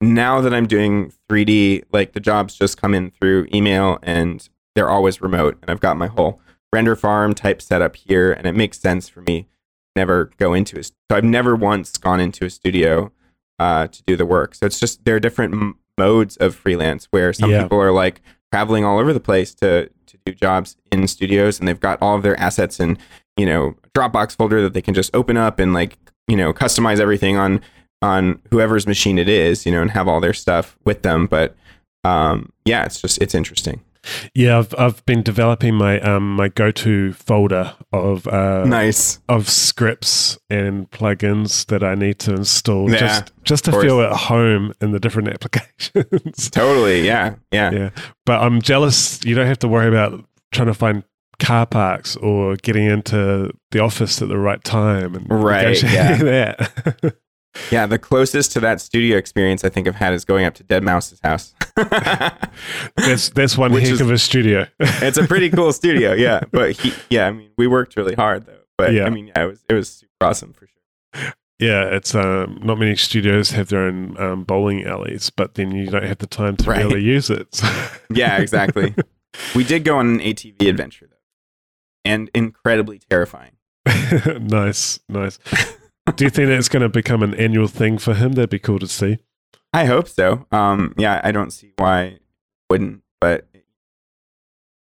[0.00, 4.90] now that I'm doing 3D, like the jobs just come in through email and they're
[4.90, 6.40] always remote, and I've got my whole
[6.72, 9.46] render farm type setup here, and it makes sense for me.
[9.96, 10.86] Never go into it.
[10.86, 13.12] So I've never once gone into a studio
[13.60, 14.56] uh, to do the work.
[14.56, 17.62] So it's just there are different modes of freelance where some Yeah.
[17.62, 18.20] people are like
[18.52, 22.16] traveling all over the place to to do jobs in studios, and they've got all
[22.16, 22.98] of their assets in
[23.36, 26.52] you know a Dropbox folder that they can just open up and like you know
[26.52, 27.60] customize everything on
[28.02, 31.26] on whoever's machine it is, you know, and have all their stuff with them.
[31.26, 31.56] But
[32.04, 33.80] um, yeah, it's just it's interesting.
[34.34, 39.20] Yeah, I've I've been developing my um my go to folder of uh nice.
[39.28, 44.12] of scripts and plugins that I need to install Yeah, just just to feel at
[44.16, 46.50] home in the different applications.
[46.50, 47.06] Totally.
[47.06, 47.34] Yeah.
[47.52, 47.70] Yeah.
[47.72, 47.90] yeah,
[48.26, 49.24] but I'm jealous.
[49.24, 51.04] You don't have to worry about trying to find
[51.40, 57.16] car parks or getting into the office at the right time and Right, negotiating that.
[57.70, 60.64] Yeah, the closest to that studio experience I think I've had is going up to
[60.64, 61.54] deadmau5's house.
[62.96, 64.66] that's that's one Which heck is- of a studio.
[64.80, 66.40] it's a pretty cool studio, yeah.
[66.50, 68.58] But he, yeah, I mean, we worked really hard though.
[68.76, 69.04] But Yeah.
[69.04, 71.32] I mean, yeah, it was it was super awesome for sure.
[71.60, 75.86] Yeah, it's um, not many studios have their own um, bowling alleys, but then you
[75.86, 76.84] don't have the time to Right.
[76.84, 77.60] really use it.
[78.10, 78.94] Yeah, exactly.
[79.54, 81.16] we did go on an ATV adventure though,
[82.04, 83.52] and incredibly terrifying.
[84.40, 85.38] nice, nice.
[86.16, 88.32] Do you think it's going to become an annual thing for him?
[88.32, 89.18] That'd be cool to see.
[89.72, 90.46] I hope so.
[90.52, 92.22] Um, yeah, I don't see why it
[92.70, 93.64] wouldn't, but it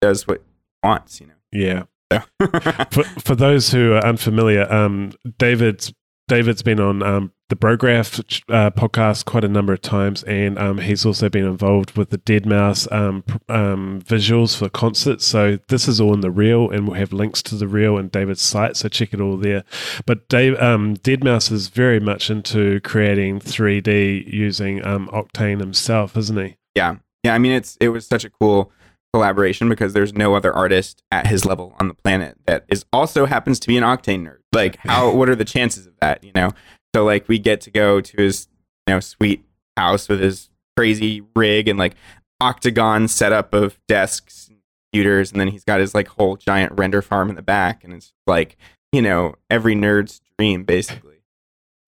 [0.01, 0.43] does what
[0.83, 1.33] wants, you know.
[1.51, 1.83] Yeah.
[2.11, 2.23] So.
[2.91, 5.93] For for those who are unfamiliar, um, David's
[6.31, 10.77] David's been on um, the Brograph uh, podcast quite a number of times, and um,
[10.77, 15.25] he's also been involved with the deadmau5 um, um, visuals for concerts.
[15.25, 18.09] So this is all in the reel, and we'll have links to the reel and
[18.09, 18.77] David's site.
[18.77, 19.65] So check it all there.
[20.05, 26.37] But Dave, um, deadmau5 is very much into creating 3D using um, Octane himself, isn't
[26.37, 26.55] he?
[26.75, 28.71] yeah yeah i mean it's it was such a cool
[29.13, 33.25] collaboration because there's no other artist at his level on the planet that is also
[33.25, 34.39] happens to be an octane nerd.
[34.53, 36.51] Like how what are the chances of that you know?
[36.95, 38.47] So like we get to go to his
[38.87, 39.43] you know sweet
[39.77, 41.95] house with his crazy rig and like
[42.39, 44.59] octagon setup of desks and
[44.91, 47.93] computers and then he's got his like whole giant render farm in the back and
[47.93, 48.57] it's like
[48.91, 51.11] you know every nerd's dream basically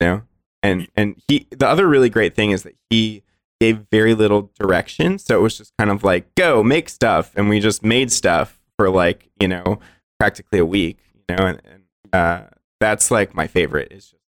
[0.04, 0.22] you know?
[0.62, 3.24] And and he the other really great thing is that he
[3.64, 5.18] gave very little direction.
[5.18, 7.32] So it was just kind of like, go make stuff.
[7.36, 9.80] And we just made stuff for like, you know,
[10.20, 12.42] practically a week, you know, and, and uh,
[12.82, 14.24] that's like my favorite is just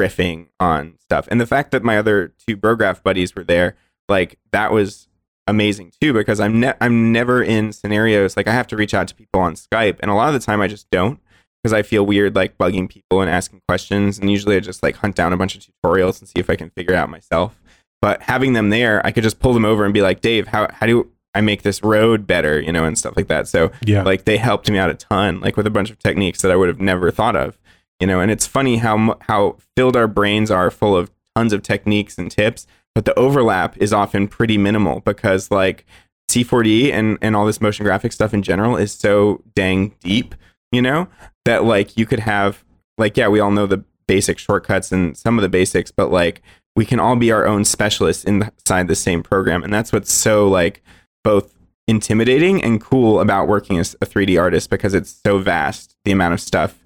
[0.00, 1.28] riffing on stuff.
[1.30, 3.76] And the fact that my other two Brograph buddies were there,
[4.08, 5.08] like that was
[5.46, 9.08] amazing too, because I'm ne- I'm never in scenarios like I have to reach out
[9.08, 9.98] to people on Skype.
[10.00, 11.20] And a lot of the time I just don't
[11.62, 14.18] because I feel weird like bugging people and asking questions.
[14.18, 16.56] And usually I just like hunt down a bunch of tutorials and see if I
[16.56, 17.60] can figure it out myself.
[18.00, 20.68] But having them there, I could just pull them over and be like, Dave, how,
[20.72, 23.48] how do I make this road better, you know, and stuff like that.
[23.48, 24.02] So Yeah.
[24.02, 26.56] like they helped me out a ton, like with a bunch of techniques that I
[26.56, 27.58] would have never thought of,
[28.00, 28.20] you know.
[28.20, 32.30] And it's funny how how filled our brains are full of tons of techniques and
[32.30, 35.84] tips, but the overlap is often pretty minimal because like
[36.30, 40.34] C4D and and all this motion graphic stuff in general is so dang deep,
[40.72, 41.08] you know,
[41.44, 42.64] that like you could have
[42.96, 46.42] like yeah, we all know the basic shortcuts and some of the basics, but like
[46.78, 50.46] we can all be our own specialists inside the same program, and that's what's so
[50.46, 50.80] like
[51.24, 51.52] both
[51.88, 56.34] intimidating and cool about working as a 3D artist because it's so vast the amount
[56.34, 56.78] of stuff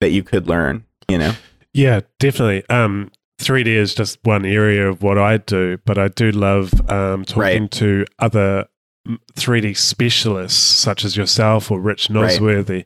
[0.00, 1.32] that you could learn, you know.
[1.72, 2.68] Yeah, definitely.
[2.68, 7.24] Um, 3D is just one area of what I do, but I do love um,
[7.24, 7.70] talking Right.
[7.72, 8.66] to other
[9.06, 12.32] mm, 3D specialists such as yourself or Rich Right.
[12.40, 12.84] Nosworthy.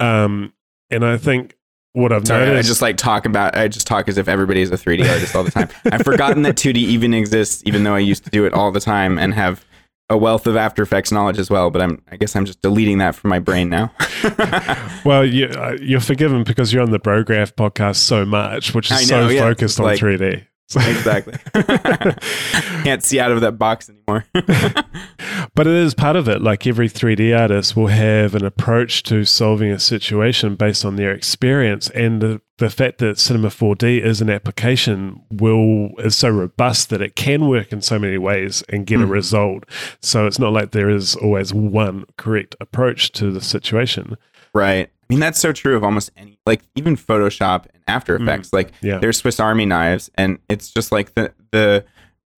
[0.00, 0.54] Um,
[0.90, 1.54] and I think
[1.94, 4.70] what I've Sorry, I just like talk about I just talk as if everybody is
[4.70, 5.68] a 3D artist all the time.
[5.90, 8.80] I've forgotten that 2D even exists even though I used to do it all the
[8.80, 9.64] time and have
[10.10, 12.98] a wealth of After Effects knowledge as well, but I'm I guess I'm just deleting
[12.98, 13.90] that from my brain now.
[15.04, 18.98] well, you, uh, you're forgiven because you're on the Brograph podcast so much, which is
[18.98, 20.46] I so yeah, focused on like- 3D.
[20.76, 21.34] Exactly.
[22.84, 24.24] Can't see out of that box anymore.
[25.54, 26.40] but it is part of it.
[26.40, 31.12] Like every 3D artist will have an approach to solving a situation based on their
[31.12, 36.88] experience, and the the fact that Cinema 4D is an application will is so robust
[36.90, 39.04] that it can work in so many ways and get mm.
[39.04, 39.64] a result.
[40.00, 44.16] So it's not like there is always one correct approach to the situation.
[44.54, 44.90] Right.
[45.04, 48.22] I mean that's so true of almost any like even Photoshop and After mm.
[48.22, 48.48] Effects.
[48.48, 48.52] Mm.
[48.54, 48.98] Like yeah.
[48.98, 51.84] there's Swiss Army knives, and it's just like the the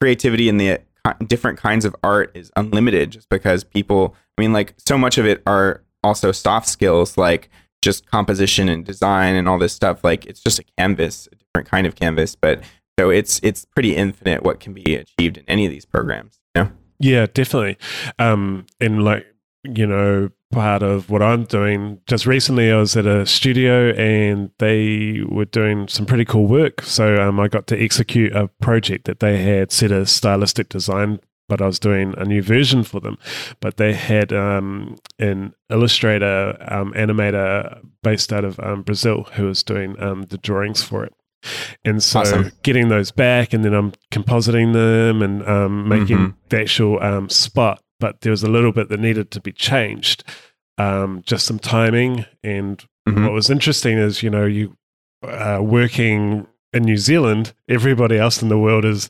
[0.01, 0.81] creativity and the
[1.27, 5.27] different kinds of art is unlimited just because people i mean like so much of
[5.27, 7.49] it are also soft skills like
[7.83, 11.69] just composition and design and all this stuff like it's just a canvas a different
[11.69, 12.61] kind of canvas but
[12.99, 16.65] so it's it's pretty infinite what can be achieved in any of these programs you
[16.65, 16.71] know?
[16.99, 17.77] yeah definitely
[18.19, 19.27] um and like
[19.75, 22.01] you know part of what I'm doing.
[22.07, 26.83] Just recently, I was at a studio and they were doing some pretty cool work.
[26.83, 31.21] So um, I got to execute a project that they had set a stylistic design,
[31.49, 33.19] but I was doing a new version for them.
[33.61, 39.63] But they had um, an illustrator, um, animator based out of um, Brazil who was
[39.63, 41.13] doing um, the drawings for it.
[41.85, 42.51] And so awesome.
[42.63, 46.39] getting those back and then I'm compositing them and um, making mm-hmm.
[46.49, 50.25] the actual spot but there was a little bit that needed to be changed,
[50.79, 52.27] um, just some timing.
[52.43, 53.25] And mm-hmm.
[53.25, 54.77] what was interesting is, you know, you
[55.23, 59.09] uh, working in New Zealand, everybody else in the world is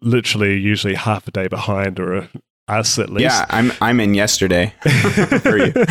[0.00, 2.30] literally usually half a day behind or a,
[2.68, 3.22] us at least.
[3.22, 4.74] Yeah, I'm I'm in yesterday
[5.40, 5.72] for you.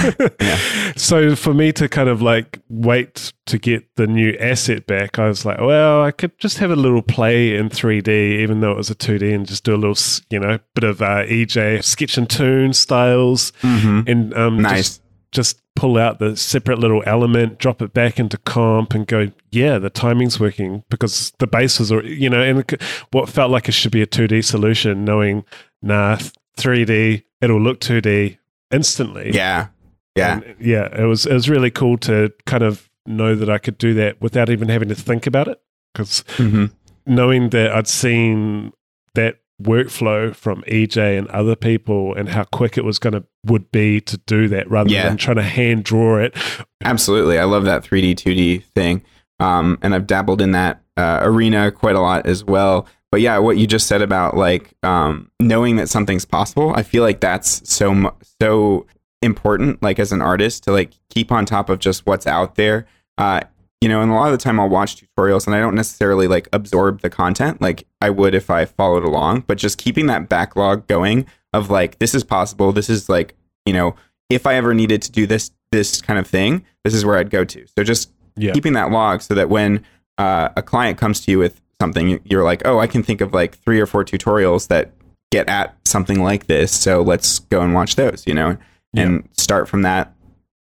[0.41, 0.57] Yeah.
[0.95, 5.27] So for me to kind of like wait to get the new asset back, I
[5.27, 8.77] was like, well, I could just have a little play in 3D, even though it
[8.77, 9.97] was a 2D, and just do a little,
[10.29, 14.01] you know, bit of uh, EJ sketch and toon styles, mm-hmm.
[14.07, 14.77] and um, nice.
[14.77, 19.31] Just, just pull out the separate little element, drop it back into comp, and go,
[19.51, 22.79] yeah, the timing's working because the bases are, you know, and
[23.11, 25.43] what felt like it should be a 2D solution, knowing,
[25.81, 26.17] nah,
[26.57, 28.37] 3D, it'll look 2D
[28.71, 29.31] instantly.
[29.33, 29.67] Yeah.
[30.15, 30.41] Yeah.
[30.41, 30.87] And yeah.
[30.97, 34.21] It was, it was really cool to kind of know that I could do that
[34.21, 35.61] without even having to think about it.
[35.93, 36.65] Because mm-hmm.
[37.05, 38.73] knowing that I'd seen
[39.13, 43.71] that workflow from EJ and other people and how quick it was going to would
[43.71, 45.07] be to do that rather yeah.
[45.07, 46.35] than trying to hand draw it.
[46.83, 47.39] Absolutely.
[47.39, 49.03] I love that 3D, 2D thing.
[49.39, 53.37] Um, and I've dabbled in that uh, arena quite a lot as well but yeah,
[53.37, 57.67] what you just said about like um, knowing that something's possible, I feel like that's
[57.69, 58.85] so so
[59.21, 59.81] important.
[59.81, 62.85] Like as an artist, to like keep on top of just what's out there.
[63.17, 63.41] Uh,
[63.81, 66.27] you know, and a lot of the time I'll watch tutorials and I don't necessarily
[66.27, 70.27] like absorb the content like I would if I followed along, but just keeping that
[70.27, 72.71] backlog going of like this is possible.
[72.71, 73.95] This is like you know,
[74.29, 77.29] if I ever needed to do this this kind of thing, this is where I'd
[77.29, 77.65] go to.
[77.77, 78.53] So just yeah.
[78.53, 79.85] keeping that log so that when
[80.17, 83.33] uh, a client comes to you with something, you're like, oh, I can think of
[83.33, 84.91] like three or four tutorials that
[85.31, 86.71] get at something like this.
[86.71, 88.57] So let's go and watch those, you know,
[88.95, 89.31] and yeah.
[89.33, 90.13] start from that,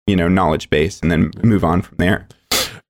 [0.07, 2.27] you know, knowledge base and then move on from there.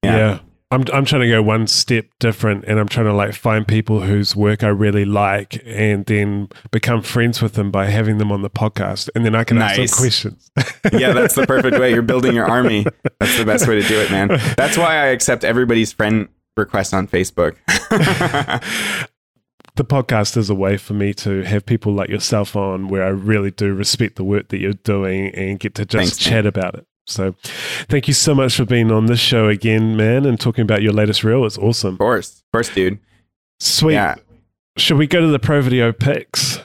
[0.03, 0.17] Yeah.
[0.17, 0.39] yeah.
[0.73, 4.01] I'm, I'm trying to go one step different and I'm trying to like find people
[4.01, 8.41] whose work I really like and then become friends with them by having them on
[8.41, 9.79] the podcast and then I can nice.
[9.79, 10.51] ask them questions.
[10.99, 11.93] yeah, that's the perfect way.
[11.93, 12.87] You're building your army.
[13.21, 14.29] That's the best way to do it, man.
[14.57, 17.57] That's why I accept everybody's friend request on Facebook.
[19.77, 23.09] the podcast is a way for me to have people like yourself on where I
[23.09, 26.47] really do respect the work that you're doing and get to just Thanks, chat man.
[26.47, 26.87] about it.
[27.07, 27.35] So,
[27.89, 30.93] thank you so much for being on this show again, man, and talking about your
[30.93, 31.45] latest reel.
[31.45, 31.95] It's awesome.
[31.95, 32.39] Of course.
[32.39, 33.01] Of course, dude.
[33.59, 33.95] Sweet.
[33.95, 34.15] Yeah.
[34.77, 36.61] Should we go to the pro video picks?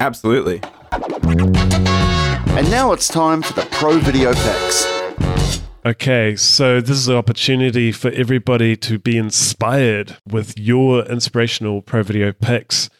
[0.00, 0.60] Absolutely.
[0.92, 5.67] And now it's time for the pro video picks.
[5.88, 12.02] Okay, so this is an opportunity for everybody to be inspired with your inspirational pro
[12.02, 12.90] video picks.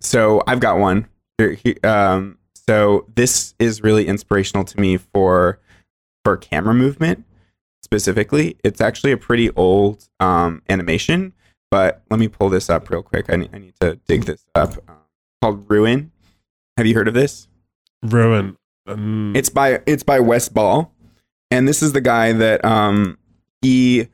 [0.00, 1.08] So I've got one.
[1.82, 5.60] Um, so this is really inspirational to me for
[6.22, 7.24] for camera movement
[7.82, 8.58] specifically.
[8.62, 11.32] It's actually a pretty old um, animation,
[11.70, 13.32] but let me pull this up real quick.
[13.32, 14.74] I need, I need to dig this up.
[14.86, 14.96] Um,
[15.40, 16.12] called Ruin.
[16.76, 17.48] Have you heard of this?
[18.02, 18.58] Ruin.
[18.86, 20.92] Um, it's by it's by Wes Ball
[21.50, 23.18] and this is the guy that um
[23.62, 24.08] he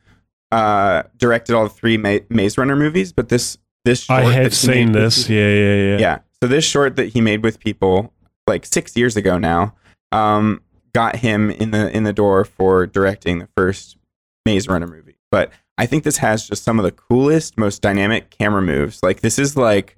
[0.53, 5.29] uh directed all three Ma- Maze Runner movies, but this this I have seen this.
[5.29, 5.99] yeah, yeah, yeah.
[5.99, 6.19] Yeah.
[6.43, 8.13] So this short that he made with people
[8.47, 9.75] like 6 years ago now
[10.13, 10.61] um
[10.93, 13.97] got him in the in the door for directing the first
[14.45, 15.17] Maze Runner movie.
[15.31, 19.03] But I think this has just some of the coolest, most dynamic camera moves.
[19.03, 19.97] Like this is like,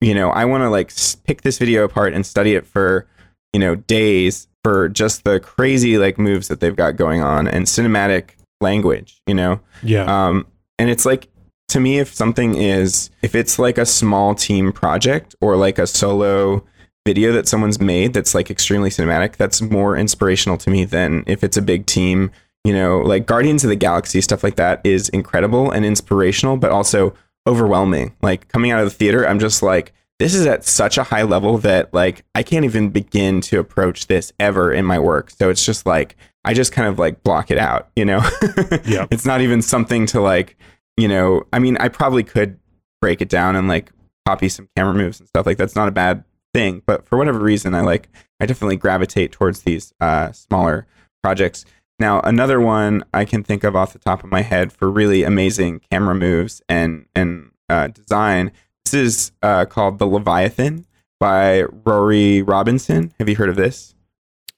[0.00, 0.90] you know, I want to like
[1.24, 3.06] pick this video apart and study it for,
[3.52, 7.66] you know, days for just the crazy like moves that they've got going on and
[7.66, 8.30] cinematic
[8.60, 9.60] language, you know?
[9.82, 10.04] Yeah.
[10.04, 10.46] Um,
[10.78, 11.28] and it's like,
[11.68, 15.86] to me, if something is, if it's like a small team project or like a
[15.86, 16.64] solo
[17.06, 21.44] video that someone's made that's like extremely cinematic, that's more inspirational to me than if
[21.44, 22.30] it's a big team.
[22.64, 26.70] You know, like Guardians of the Galaxy, stuff like that is incredible and inspirational, but
[26.70, 27.14] also
[27.46, 28.14] overwhelming.
[28.20, 31.22] Like coming out of the theater, I'm just like, this is at such a high
[31.22, 35.30] level that like I can't even begin to approach this ever in my work.
[35.30, 38.20] So it's just like I just kind of like block it out, you know?
[38.84, 39.06] Yeah.
[39.10, 40.56] It's not even something to like,
[40.96, 42.58] you know, I mean, I probably could
[43.00, 43.92] break it down and like
[44.26, 45.46] copy some camera moves and stuff.
[45.46, 48.08] Like that's not a bad thing, but for whatever reason I like
[48.40, 50.86] I definitely gravitate towards these uh smaller
[51.22, 51.64] projects.
[52.00, 55.22] Now, another one I can think of off the top of my head for really
[55.22, 58.52] amazing camera moves and and uh, design.
[58.88, 60.86] This is uh, called the Leviathan
[61.20, 63.12] by Ruairi Robinson.
[63.18, 63.94] Have you heard of this?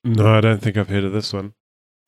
[0.04, 1.52] No, I don't think I've heard of this one.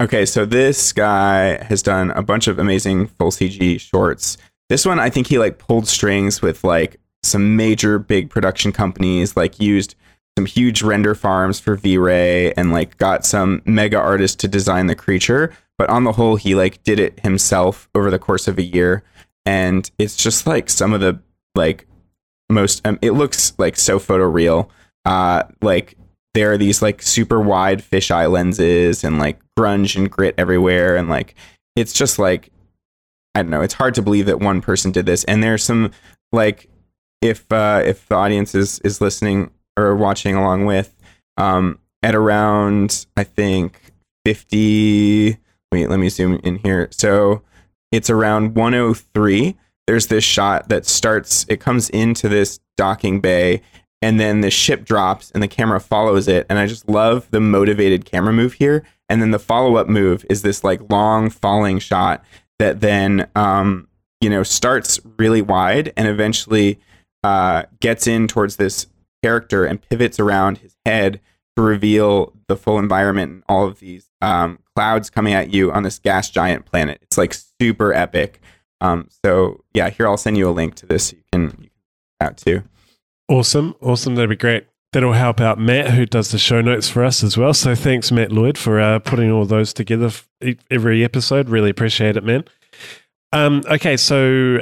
[0.01, 4.39] Okay, so this guy has done a bunch of amazing full CG shorts.
[4.69, 9.37] This one, I think he like pulled strings with like some major big production companies,
[9.37, 9.97] like used
[10.39, 14.95] some huge render farms for V-Ray and like got some mega artists to design the
[14.95, 15.53] creature.
[15.77, 19.03] But on the whole, he like did it himself over the course of a year,
[19.45, 21.21] and it's just like some of the
[21.57, 21.89] like
[22.53, 22.87] most.
[22.87, 24.69] Um, it looks like so photoreal.
[25.05, 25.97] Uh, like
[26.35, 31.09] there are these like super wide fisheye lenses and like grunge and grit everywhere, and
[31.09, 31.35] like
[31.77, 32.51] it's just like
[33.35, 33.63] I don't know.
[33.63, 35.91] It's hard to believe that one person did this, and there's some
[36.33, 36.69] like
[37.21, 40.95] if uh, if the audience is is listening or watching along with
[41.37, 43.93] um, at around I think
[44.25, 45.39] 50
[45.71, 47.43] wait let me zoom in here so
[47.91, 49.57] it's around 103
[49.93, 53.61] there's this shot that starts it comes into this docking bay
[54.01, 57.43] and then the ship drops and the camera follows it and I just love the
[57.43, 62.25] motivated camera move here and then the follow-up move is this like long falling shot
[62.59, 63.87] that then um,
[64.23, 66.81] you know starts really wide and eventually
[67.23, 68.87] uh, gets in towards this
[69.23, 71.21] character and pivots around his head
[71.55, 75.83] to reveal the full environment and all of these um, clouds coming at you on
[75.83, 76.99] this gas giant planet.
[77.03, 78.41] It's like super epic.
[78.83, 81.07] Um, so yeah, here I'll send you a link to this.
[81.09, 81.71] So you can you can
[82.21, 82.63] out too.
[83.29, 83.75] Awesome.
[83.81, 84.15] Awesome.
[84.17, 84.67] That'd be great.
[84.93, 87.55] That'll help out Matt, who does the show notes for us as well.
[87.55, 90.11] So thanks, Matt Lloyd, for uh, putting all those together
[90.71, 91.49] every episode.
[91.49, 92.45] Really appreciate it, man.
[93.33, 94.59] Um, okay, so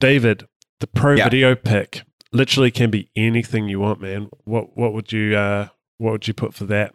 [0.00, 0.48] David,
[0.80, 1.24] the pro Yeah.
[1.24, 4.30] video pick literally can be anything you want, man.
[4.44, 5.68] What what would you uh,
[5.98, 6.94] what would you put for that?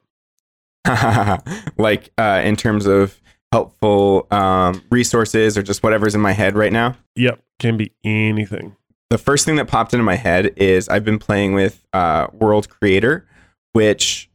[1.78, 3.21] like uh, in terms of
[3.52, 6.96] helpful um, resources or just whatever's in my head right now.
[7.16, 8.76] Yep, can be anything.
[9.10, 12.70] the first thing that popped into my head is I've been playing with uh, World
[12.70, 13.28] Creator,
[13.74, 14.30] which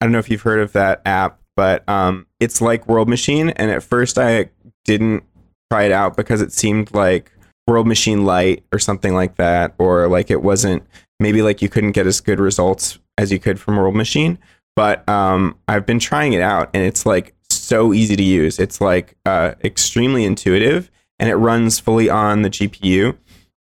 [0.00, 3.50] I don't know if you've heard of that app, but um, it's like World Machine.
[3.50, 4.50] And at first, I
[4.84, 5.24] didn't
[5.70, 7.32] try it out because it seemed like
[7.66, 10.84] World Machine Light or something like that, or like it wasn't
[11.18, 14.38] maybe like you couldn't get as good results as you could from World Machine.
[14.76, 17.34] But um, I've been trying it out, and it's like
[17.70, 18.58] so easy to use.
[18.58, 23.16] It's like uh, extremely intuitive, and it runs fully on the GPU.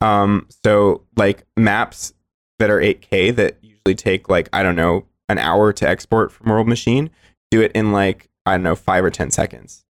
[0.01, 2.13] Um, so like maps
[2.59, 6.51] that are 8K that usually take like I don't know an hour to export from
[6.51, 7.11] World Machine,
[7.51, 9.85] do it in like I don't know five or ten seconds.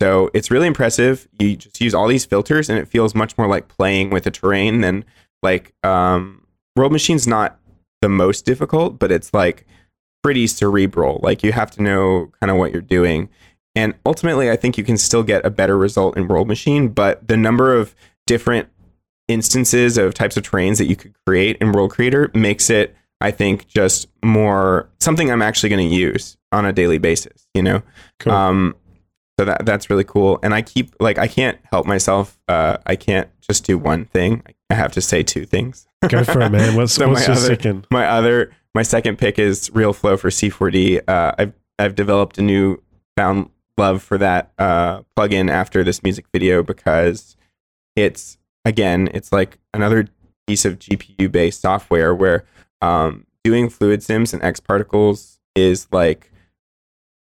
[0.00, 1.28] So it's really impressive.
[1.38, 4.30] You just use all these filters, and it feels much more like playing with a
[4.30, 5.04] terrain than
[5.42, 7.58] like um, World Machine's not
[8.00, 9.66] the most difficult, but it's like
[10.22, 11.20] pretty cerebral.
[11.22, 13.28] Like you have to know kind of what you're doing.
[13.78, 17.28] And ultimately, I think you can still get a better result in World Machine, but
[17.28, 17.94] the number of
[18.26, 18.68] different
[19.28, 23.30] instances of types of terrains that you could create in World Creator makes it, I
[23.30, 27.46] think, just more something I'm actually going to use on a daily basis.
[27.54, 27.82] You know,
[28.18, 28.32] Cool.
[28.32, 28.74] um,
[29.38, 30.40] so that that's really cool.
[30.42, 32.36] And I keep like I can't help myself.
[32.48, 34.42] Uh, I can't just do one thing.
[34.70, 35.86] I have to say two things.
[36.08, 36.74] Go for it, man.
[36.76, 37.86] What's, So what's my your other- second?
[37.92, 41.02] My other, my second pick is Real Flow for C4D.
[41.06, 42.82] Uh, I've I've developed a new
[43.16, 47.36] found love for that uh, plugin after this music video because
[47.96, 50.08] it's again, it's like another
[50.46, 52.44] piece of GPU based software where
[52.80, 56.30] um, doing fluid sims and X particles is like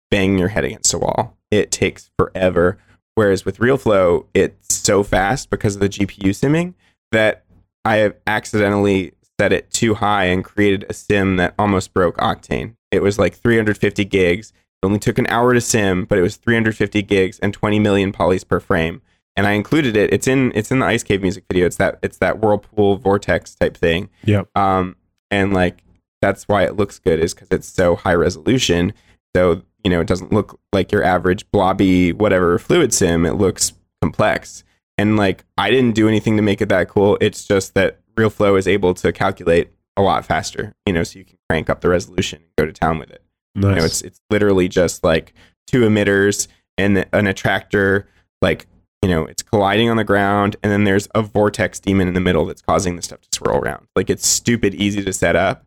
[0.09, 1.37] banging your head against a wall.
[1.49, 2.77] It takes forever.
[3.15, 6.73] Whereas with RealFlow, it's so fast because of the GPU simming
[7.11, 7.43] that
[7.83, 12.75] I have accidentally set it too high and created a sim that almost broke Octane.
[12.91, 14.53] It was like 350 gigs.
[14.81, 18.11] It only took an hour to sim, but it was 350 gigs and 20 million
[18.11, 19.01] polys per frame.
[19.35, 20.11] And I included it.
[20.11, 21.65] It's in it's in the Ice Cave music video.
[21.65, 24.09] It's that it's that whirlpool vortex type thing.
[24.25, 24.49] Yep.
[24.57, 24.95] Um,
[25.29, 25.83] and like
[26.21, 28.93] that's why it looks good is because it's so high resolution.
[29.35, 33.25] So you know it doesn't look like your average blobby whatever fluid sim.
[33.25, 34.63] It looks complex.
[34.97, 37.17] And like I didn't do anything to make it that cool.
[37.21, 40.73] It's just that RealFlow is able to calculate a lot faster.
[40.85, 43.23] You know, so you can crank up the resolution and go to town with it.
[43.55, 43.69] Nice.
[43.69, 45.33] You know, it's it's literally just like
[45.67, 46.47] two emitters
[46.77, 48.07] and an attractor,
[48.41, 48.67] like
[49.01, 52.21] you know, it's colliding on the ground, and then there's a vortex daemon in the
[52.21, 53.87] middle that's causing the stuff to swirl around.
[53.95, 55.65] Like it's stupid easy to set up,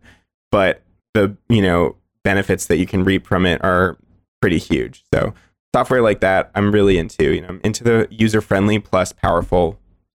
[0.53, 0.83] but
[1.15, 3.97] the you know benefits that you can reap from it are
[4.41, 5.05] pretty huge.
[5.13, 5.35] So
[5.75, 7.35] software like that, I'm really into.
[7.35, 9.79] You know, I'm into the user friendly plus powerful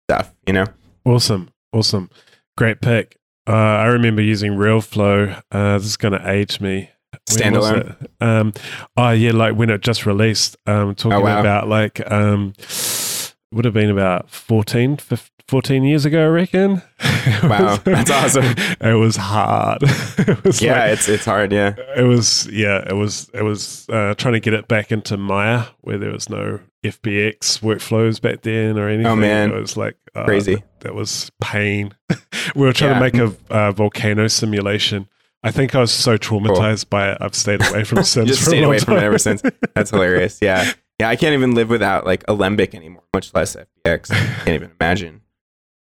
[0.09, 0.33] stuff.
[0.45, 0.65] You know,
[1.05, 2.09] awesome, awesome,
[2.57, 3.17] great pick.
[3.47, 5.41] Uh, I remember using RealFlow.
[5.51, 6.89] Uh, this is going to age me.
[7.29, 7.95] Standalone.
[8.21, 8.53] Um,
[8.97, 10.57] oh yeah, like when it just released.
[10.65, 11.39] Um, talking Oh, wow.
[11.39, 12.53] about like um,
[13.51, 16.81] would have been about 14, 15, 14 years ago, I reckon.
[17.43, 18.45] Wow, that's awesome.
[18.81, 19.79] It was hard.
[19.83, 21.51] it was Yeah, like- it's it's hard.
[21.51, 25.17] Yeah, it was yeah, it was it was uh, trying to get it back into
[25.17, 29.07] Maya where there was no FBX workflows back then or anything.
[29.07, 29.51] Oh, man.
[29.51, 30.55] it was like uh, Crazy.
[30.55, 31.95] That, that was pain.
[32.55, 33.09] we were trying Yeah.
[33.09, 35.07] to make a uh, volcano simulation.
[35.45, 37.19] I think I was so traumatized by it.
[37.21, 38.29] I've stayed away from Sims.
[38.29, 39.43] just stayed away from it ever since.
[39.75, 40.39] That's hilarious.
[40.41, 41.07] Yeah, yeah.
[41.07, 44.11] I can't even live without like Alembic anymore, much less FBX.
[44.11, 45.21] I can't even imagine.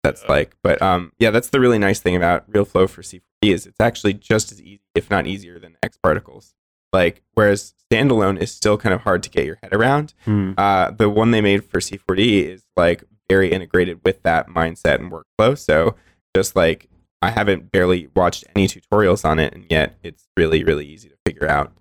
[0.03, 3.21] That's like, but um, yeah, that's the really nice thing about Real Flow for C4D
[3.41, 6.53] is it's actually just as easy, if not easier, than X particles.
[6.91, 10.13] Like, whereas standalone is still kind of hard to get your head around.
[10.25, 10.51] Hmm.
[10.57, 15.09] Uh, the one they made for C4D is like very integrated with that mindset and
[15.09, 15.57] workflow.
[15.57, 15.95] So
[16.35, 16.89] just like
[17.23, 21.15] I haven't barely watched any tutorials on it, and yet it's really, really easy to
[21.25, 21.71] figure out.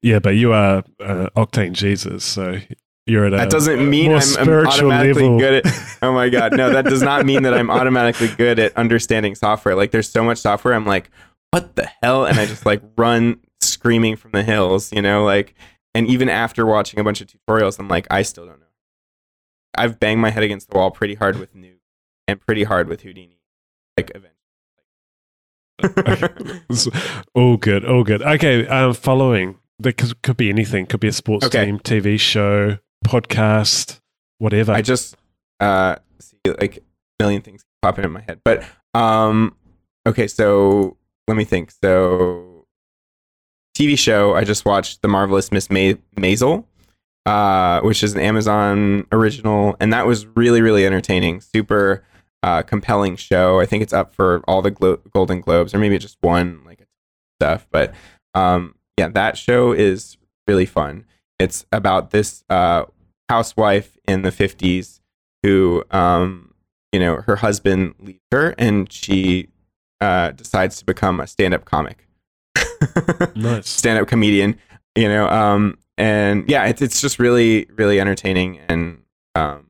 [0.00, 2.58] Yeah, but you are uh, Octane Jesus, so
[3.04, 5.38] you're at a That doesn't mean I'm, I'm automatically level.
[5.40, 5.72] good at.
[6.02, 9.74] Oh my god, no, that does not mean that I'm automatically good at understanding software.
[9.74, 11.10] Like, there's so much software, I'm like,
[11.50, 12.24] what the hell?
[12.24, 15.54] And I just like run screaming from the hills, you know, like.
[15.96, 18.66] And even after watching a bunch of tutorials, I'm like, I still don't know.
[19.76, 21.80] I've banged my head against the wall pretty hard with Nuke
[22.28, 23.40] and pretty hard with Houdini.
[23.96, 24.35] Like, eventually.
[27.34, 28.22] all good, all good.
[28.22, 29.58] Okay, um, following.
[29.78, 30.86] There could, could be anything.
[30.86, 31.66] Could be a sports Okay.
[31.66, 34.00] team, TV show, podcast,
[34.38, 34.72] whatever.
[34.72, 35.16] I just
[35.60, 38.40] uh see like a million things popping in my head.
[38.44, 38.64] But
[38.94, 39.54] um
[40.06, 40.96] okay, so
[41.28, 41.72] let me think.
[41.84, 42.64] So
[43.76, 46.64] TV show, I just watched The Marvelous Miss Ma- Maisel,
[47.26, 51.42] uh, which is an Amazon original, and that was really, really entertaining.
[51.42, 52.02] Super
[52.46, 53.58] uh, compelling show.
[53.58, 56.86] I think it's up for all the glo- Golden Globes, or maybe just one like
[57.40, 57.66] stuff.
[57.72, 57.92] But
[58.34, 60.16] um, yeah, that show is
[60.46, 61.04] really fun.
[61.40, 62.84] It's about this uh,
[63.28, 65.00] housewife in the 50s
[65.42, 66.54] who um
[66.92, 69.48] you know her husband leaves her and she
[70.00, 72.06] uh decides to become a stand-up comic
[73.34, 73.68] nice.
[73.68, 74.56] stand-up comedian
[74.94, 79.02] you know um and yeah it's, it's just really really entertaining and
[79.34, 79.66] um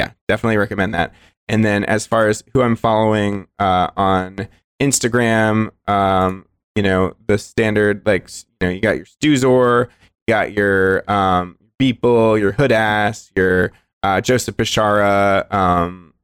[0.00, 1.12] yeah definitely recommend that
[1.48, 4.48] and then as far as who i'm following uh on
[4.80, 6.44] instagram um
[6.78, 8.30] you know the standard like
[8.60, 9.88] you know you got your Stuzor,
[10.26, 13.72] you got your um Beeple, your Hood Ass, your
[14.04, 16.14] uh, Joseph Bishara, um,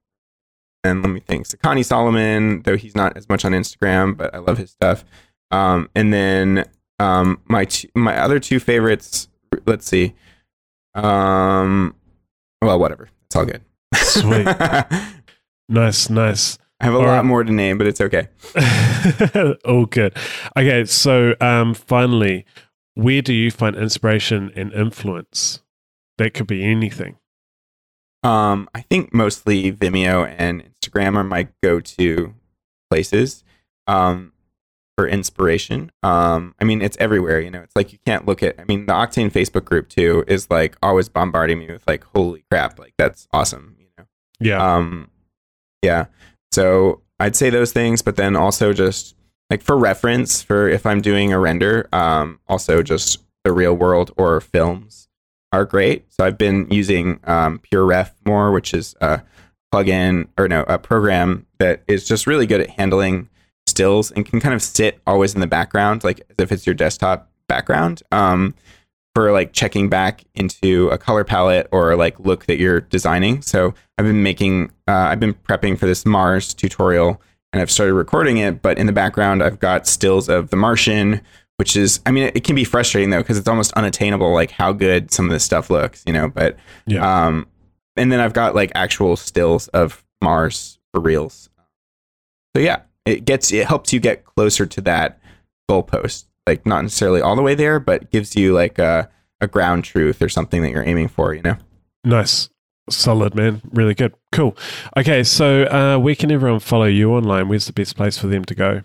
[0.84, 4.38] and let me think, Sekani Solomon, though he's not as much on Instagram, but I
[4.38, 5.04] love his stuff.
[5.50, 6.64] Um, and then
[6.98, 9.28] um, my two, my other two favorites,
[9.66, 10.14] let's see,
[10.94, 11.94] um,
[12.62, 13.62] well, whatever, it's all good.
[13.94, 14.46] Sweet.
[15.70, 17.24] I Nice, I have a All lot right.
[17.24, 18.28] more to name, but it's okay.
[19.64, 20.16] all good.
[20.56, 22.44] Okay, so um, finally,
[22.94, 25.62] where do you find inspiration and influence?
[26.18, 27.16] That could be anything.
[28.22, 32.34] Um, I think mostly Vimeo and Instagram are my go-to
[32.88, 33.44] places
[33.86, 34.32] um,
[34.96, 35.90] for inspiration.
[36.02, 37.40] Um, I mean, it's everywhere.
[37.40, 38.58] You know, it's like you can't look at.
[38.58, 42.44] I mean, the Octane Facebook group too is like always bombarding me with like, "Holy
[42.50, 42.78] crap!
[42.78, 44.04] Like that's awesome!" You know.
[44.40, 44.74] Yeah.
[44.74, 45.10] Um,
[45.84, 46.06] yeah.
[46.52, 49.14] So I'd say those things, but then also just
[49.50, 54.10] like for reference, for if I'm doing a render, um, also just the real world
[54.16, 55.08] or films
[55.52, 56.12] are great.
[56.12, 59.22] So I've been using um, PureRef more, which is a
[59.72, 63.28] plugin or no, a program that is just really good at handling
[63.66, 66.74] stills and can kind of sit always in the background, like as if it's your
[66.74, 68.02] desktop background.
[68.10, 68.54] Um,
[69.14, 73.42] for like checking back into a color palette or like look that you're designing.
[73.42, 77.20] So I've been making, uh, I've been prepping for this Mars tutorial
[77.52, 81.20] and I've started recording it, but in the background I've got stills of The Martian,
[81.58, 84.50] which is, I mean, it, it can be frustrating though because it's almost unattainable, like
[84.50, 86.28] how good some of this stuff looks, you know.
[86.28, 86.56] But
[86.86, 87.26] Yeah.
[87.26, 87.46] um,
[87.96, 91.48] and then I've got like actual stills of Mars for reals.
[92.56, 95.20] So yeah, it gets it helps you get closer to that
[95.70, 96.24] goalpost.
[96.46, 99.08] Like not necessarily all the way there, but gives you like a
[99.40, 101.34] a ground truth or something that you're aiming for.
[101.34, 101.56] You know.
[102.04, 102.50] Nice.
[102.90, 103.62] Solid, man.
[103.72, 104.14] Really good.
[104.30, 104.56] Cool.
[104.96, 107.48] Okay, so uh, where can everyone follow you online?
[107.48, 108.82] Where's the best place for them to go?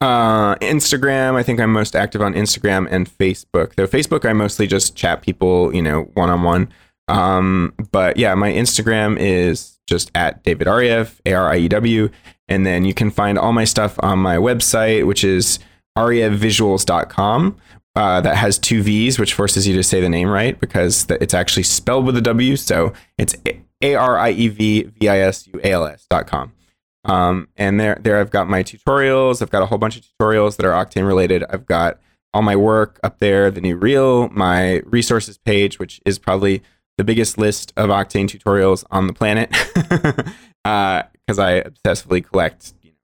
[0.00, 1.34] Uh, Instagram.
[1.34, 3.74] I think I'm most active on Instagram and Facebook.
[3.74, 6.72] Though Facebook, I mostly just chat people, you know, one on one.
[7.08, 12.08] Um, but yeah, my Instagram is just at David Ariew, A R I E W,
[12.48, 15.58] and then you can find all my stuff on my website, which is
[15.96, 17.56] arievvisuals.com.
[17.94, 21.32] Uh, that has two V's, which forces you to say the name right because it's
[21.32, 22.54] actually spelled with a W.
[22.56, 23.34] So it's
[23.80, 26.52] A R I E V V I S U A L S dot com.
[27.06, 29.40] Um, and there, there I've got my tutorials.
[29.40, 31.44] I've got a whole bunch of tutorials that are Octane related.
[31.48, 31.98] I've got
[32.34, 36.62] all my work up there, the new reel, my resources page, which is probably
[36.98, 40.34] the biggest list of Octane tutorials on the planet because
[40.64, 42.96] uh, I obsessively collect you know,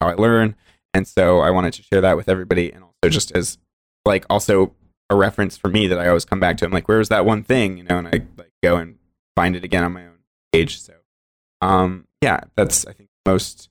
[0.00, 0.54] how I learn.
[0.94, 2.72] And so I wanted to share that with everybody.
[2.72, 3.58] And also just as
[4.04, 4.74] like also
[5.10, 6.64] a reference for me that I always come back to.
[6.64, 7.78] I'm like, where's that one thing?
[7.78, 8.96] You know, and I like go and
[9.36, 10.18] find it again on my own
[10.52, 10.80] page.
[10.80, 10.94] So
[11.60, 13.68] um yeah, that's I think most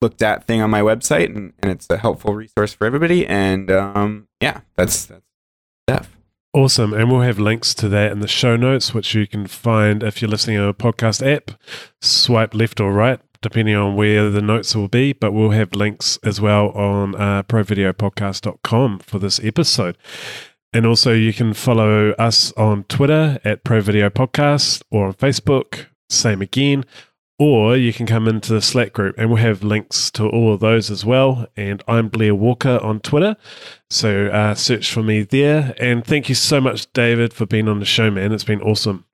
[0.00, 3.26] looked at thing on my website, and, and it's a helpful resource for everybody.
[3.26, 5.26] And um, yeah, that's that's
[5.88, 6.16] stuff.
[6.52, 6.92] Awesome.
[6.92, 10.20] And we'll have links to that in the show notes, which you can find if
[10.20, 11.52] you're listening on a podcast app.
[12.00, 15.12] Swipe left or right, depending on where the notes will be.
[15.12, 19.96] But we'll have links as well on uh, provideopodcast.com for this episode.
[20.72, 25.86] And also, you can follow us on Twitter at Pro Video Podcast or on Facebook,
[26.08, 26.84] same again
[27.40, 30.60] or you can come into the Slack group and we'll have links to all of
[30.60, 31.46] those as well.
[31.56, 33.34] And I'm Blair Walker on Twitter.
[33.88, 35.74] So uh, search for me there.
[35.80, 38.32] And thank you so much, David, for being on the show, man.
[38.32, 39.06] It's been awesome.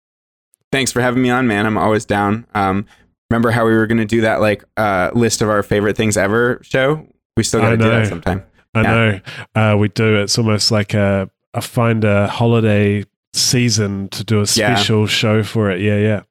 [0.72, 1.66] Thanks for having me on, man.
[1.66, 2.49] I'm always down.
[2.53, 2.87] Um,
[3.31, 6.16] remember how we were going to do that like uh, list of our favorite things
[6.16, 7.07] ever show?
[7.37, 8.45] We still got to do that sometime.
[8.74, 9.20] I yeah.
[9.55, 9.72] know.
[9.72, 10.16] Uh, we do.
[10.16, 15.07] It's almost like a, a find a holiday season to do a special yeah.
[15.07, 15.81] show for it.
[15.81, 16.22] Yeah, yeah.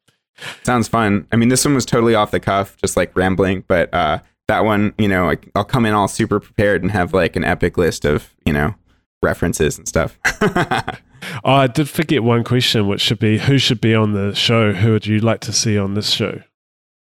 [0.64, 1.28] Sounds fun.
[1.32, 4.66] I mean, this one was totally off the cuff, just like rambling, but uh, that
[4.66, 7.78] one, you know, I, I'll come in all super prepared and have like an epic
[7.78, 8.76] list of, you know,
[9.22, 10.20] references and stuff.
[10.41, 11.00] oh,
[11.46, 14.74] I did forget one question, which should be who should be on the show?
[14.74, 16.41] Who would you like to see on this show?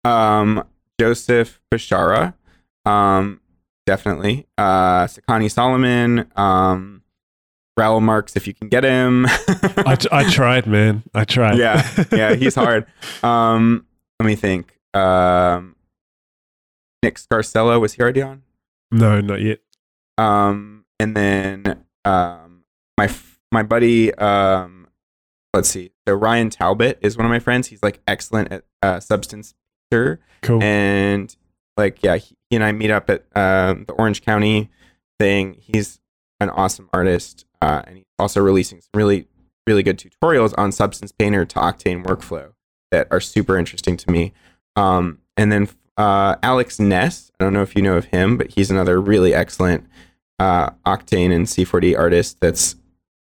[0.04, 0.64] Um,
[1.00, 2.34] Joseph Bashara,
[2.86, 3.40] um,
[3.86, 4.48] definitely.
[4.58, 7.02] Uh, Sekani Solomon, um,
[7.78, 9.26] Raoul Marks if you can get him.
[9.28, 11.04] I, I tried, man.
[11.14, 11.58] I tried.
[11.58, 12.86] Yeah, yeah, he's hard.
[13.24, 13.86] Um,
[14.20, 14.78] let me think.
[14.94, 15.76] Um,
[17.02, 18.44] Nick Scarcella was he already on?
[18.92, 19.60] No, not yet.
[20.18, 22.64] Um, and then um,
[22.98, 23.10] my
[23.52, 24.88] my buddy, um,
[25.54, 25.92] let's see.
[26.08, 27.68] So Ryan Talbot is one of my friends.
[27.68, 29.56] He's like excellent at uh, substance
[30.42, 30.62] Cool.
[30.62, 31.36] And
[31.78, 34.70] like, yeah, he, he and I meet up at um, the Orange County
[35.20, 35.56] thing.
[35.60, 36.00] He's
[36.40, 37.46] an awesome artist.
[37.62, 39.28] Uh, and he's also releasing some really,
[39.66, 42.54] really good tutorials on Substance Painter to Octane workflow
[42.92, 44.34] that are super interesting to me.
[44.76, 48.52] Um, and then uh, Alex Ness, I don't know if you know of him, but
[48.52, 49.88] he's another really excellent
[50.40, 52.76] uh, Octane and C4D artist that's,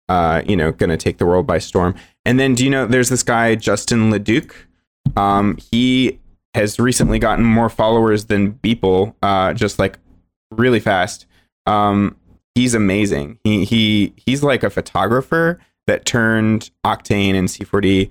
[0.08, 1.96] uh, you know, going to take the world by storm.
[2.26, 4.54] And then do you know there's this guy, Justin Leduc?
[5.16, 6.20] Um, he
[6.58, 10.00] has recently gotten more followers than Beeple, uh, just like
[10.52, 11.26] really fast.
[11.66, 12.18] Um,
[12.56, 13.40] he's amazing.
[13.44, 18.10] He he he's like a photographer that turned Octane and C4D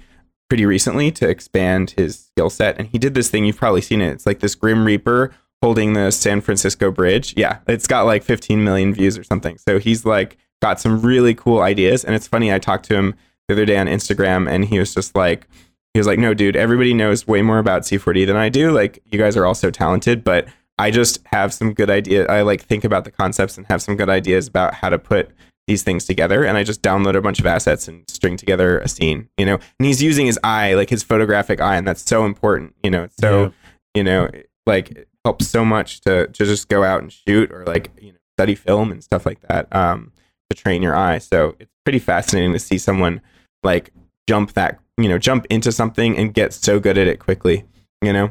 [0.49, 2.79] pretty recently to expand his skill set.
[2.79, 4.13] And he did this thing, you've probably seen it.
[4.13, 7.35] It's like this Grim Reaper holding the San Francisco Bridge.
[7.37, 9.59] Yeah, it's got like 15 million views or something.
[9.59, 12.05] So he's like got some really cool ideas.
[12.05, 13.15] And it's funny, I talked to him
[13.49, 15.49] the other day on Instagram and he was just like,
[15.97, 18.71] he was like, no, dude, everybody knows way more about C4D than I do.
[18.71, 20.47] Like, you guys are all so talented, but
[20.79, 22.27] I just have some good idea.
[22.27, 25.31] I like think about the concepts and have some good ideas about how to put
[25.67, 26.45] these things together.
[26.45, 29.55] And I just download a bunch of assets and string together a scene, you know.
[29.55, 33.09] And he's using his eye, like his photographic eye, and that's so important, you know.
[33.19, 33.51] so, yeah.
[33.95, 34.29] you know,
[34.67, 38.13] like it helps so much to to just go out and shoot or like you
[38.13, 40.13] know study film and stuff like that um,
[40.51, 41.17] to train your eye.
[41.17, 43.23] So it's pretty fascinating to see someone
[43.63, 43.95] like
[44.29, 47.65] jump that, you know, jump into something and get so good at it quickly,
[48.03, 48.31] you know.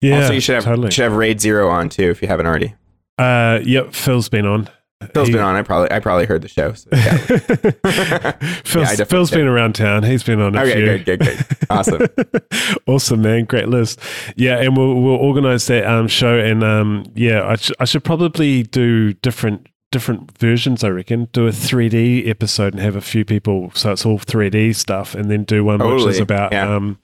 [0.00, 0.22] Yeah.
[0.22, 0.90] Also, you should have totally.
[0.90, 2.74] should have Raid Zero on too if you haven't already.
[3.18, 3.92] Uh, yep.
[3.92, 4.70] Phil's been on.
[5.14, 5.54] Phil's he, been on.
[5.54, 6.72] I probably I probably heard the show.
[6.72, 7.16] So, yeah.
[8.64, 10.02] Phil's, yeah, Phil's been around town.
[10.02, 10.84] He's been on a okay, few.
[10.84, 11.46] good, good, good.
[11.70, 12.06] Awesome,
[12.86, 13.44] awesome, man.
[13.44, 14.00] Great list.
[14.36, 18.02] Yeah, and we'll we'll organize that um show, and um yeah, I sh- I should
[18.02, 20.84] probably do different different versions.
[20.84, 24.74] I reckon do a 3D episode and have a few people, so it's all 3D
[24.74, 26.06] stuff, and then do one totally.
[26.06, 26.74] which is about yeah.
[26.74, 26.98] um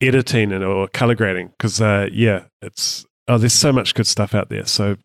[0.00, 4.34] editing and or color grading because uh, yeah, it's oh, there's so much good stuff
[4.34, 4.66] out there.
[4.66, 4.96] So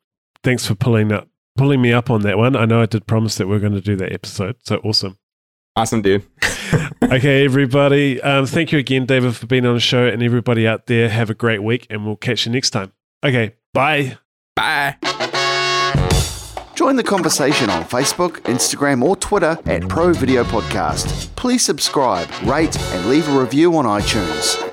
[0.44, 2.56] thanks for pulling up pulling me up on that one.
[2.56, 4.56] I know I did promise that we are going to do that episode.
[4.64, 5.18] So awesome.
[5.76, 6.26] Awesome, dude.
[7.04, 8.22] okay, everybody.
[8.22, 11.10] Um, thank you again, David, for being on the show, and everybody out there.
[11.10, 12.92] Have a great week, and we'll catch you next time.
[13.24, 14.18] Okay, bye.
[14.56, 14.98] Bye.
[16.80, 21.28] Join the conversation on Facebook, Instagram, or Twitter at Pro Video Podcast.
[21.36, 24.69] Please subscribe, rate, and leave a review on iTunes.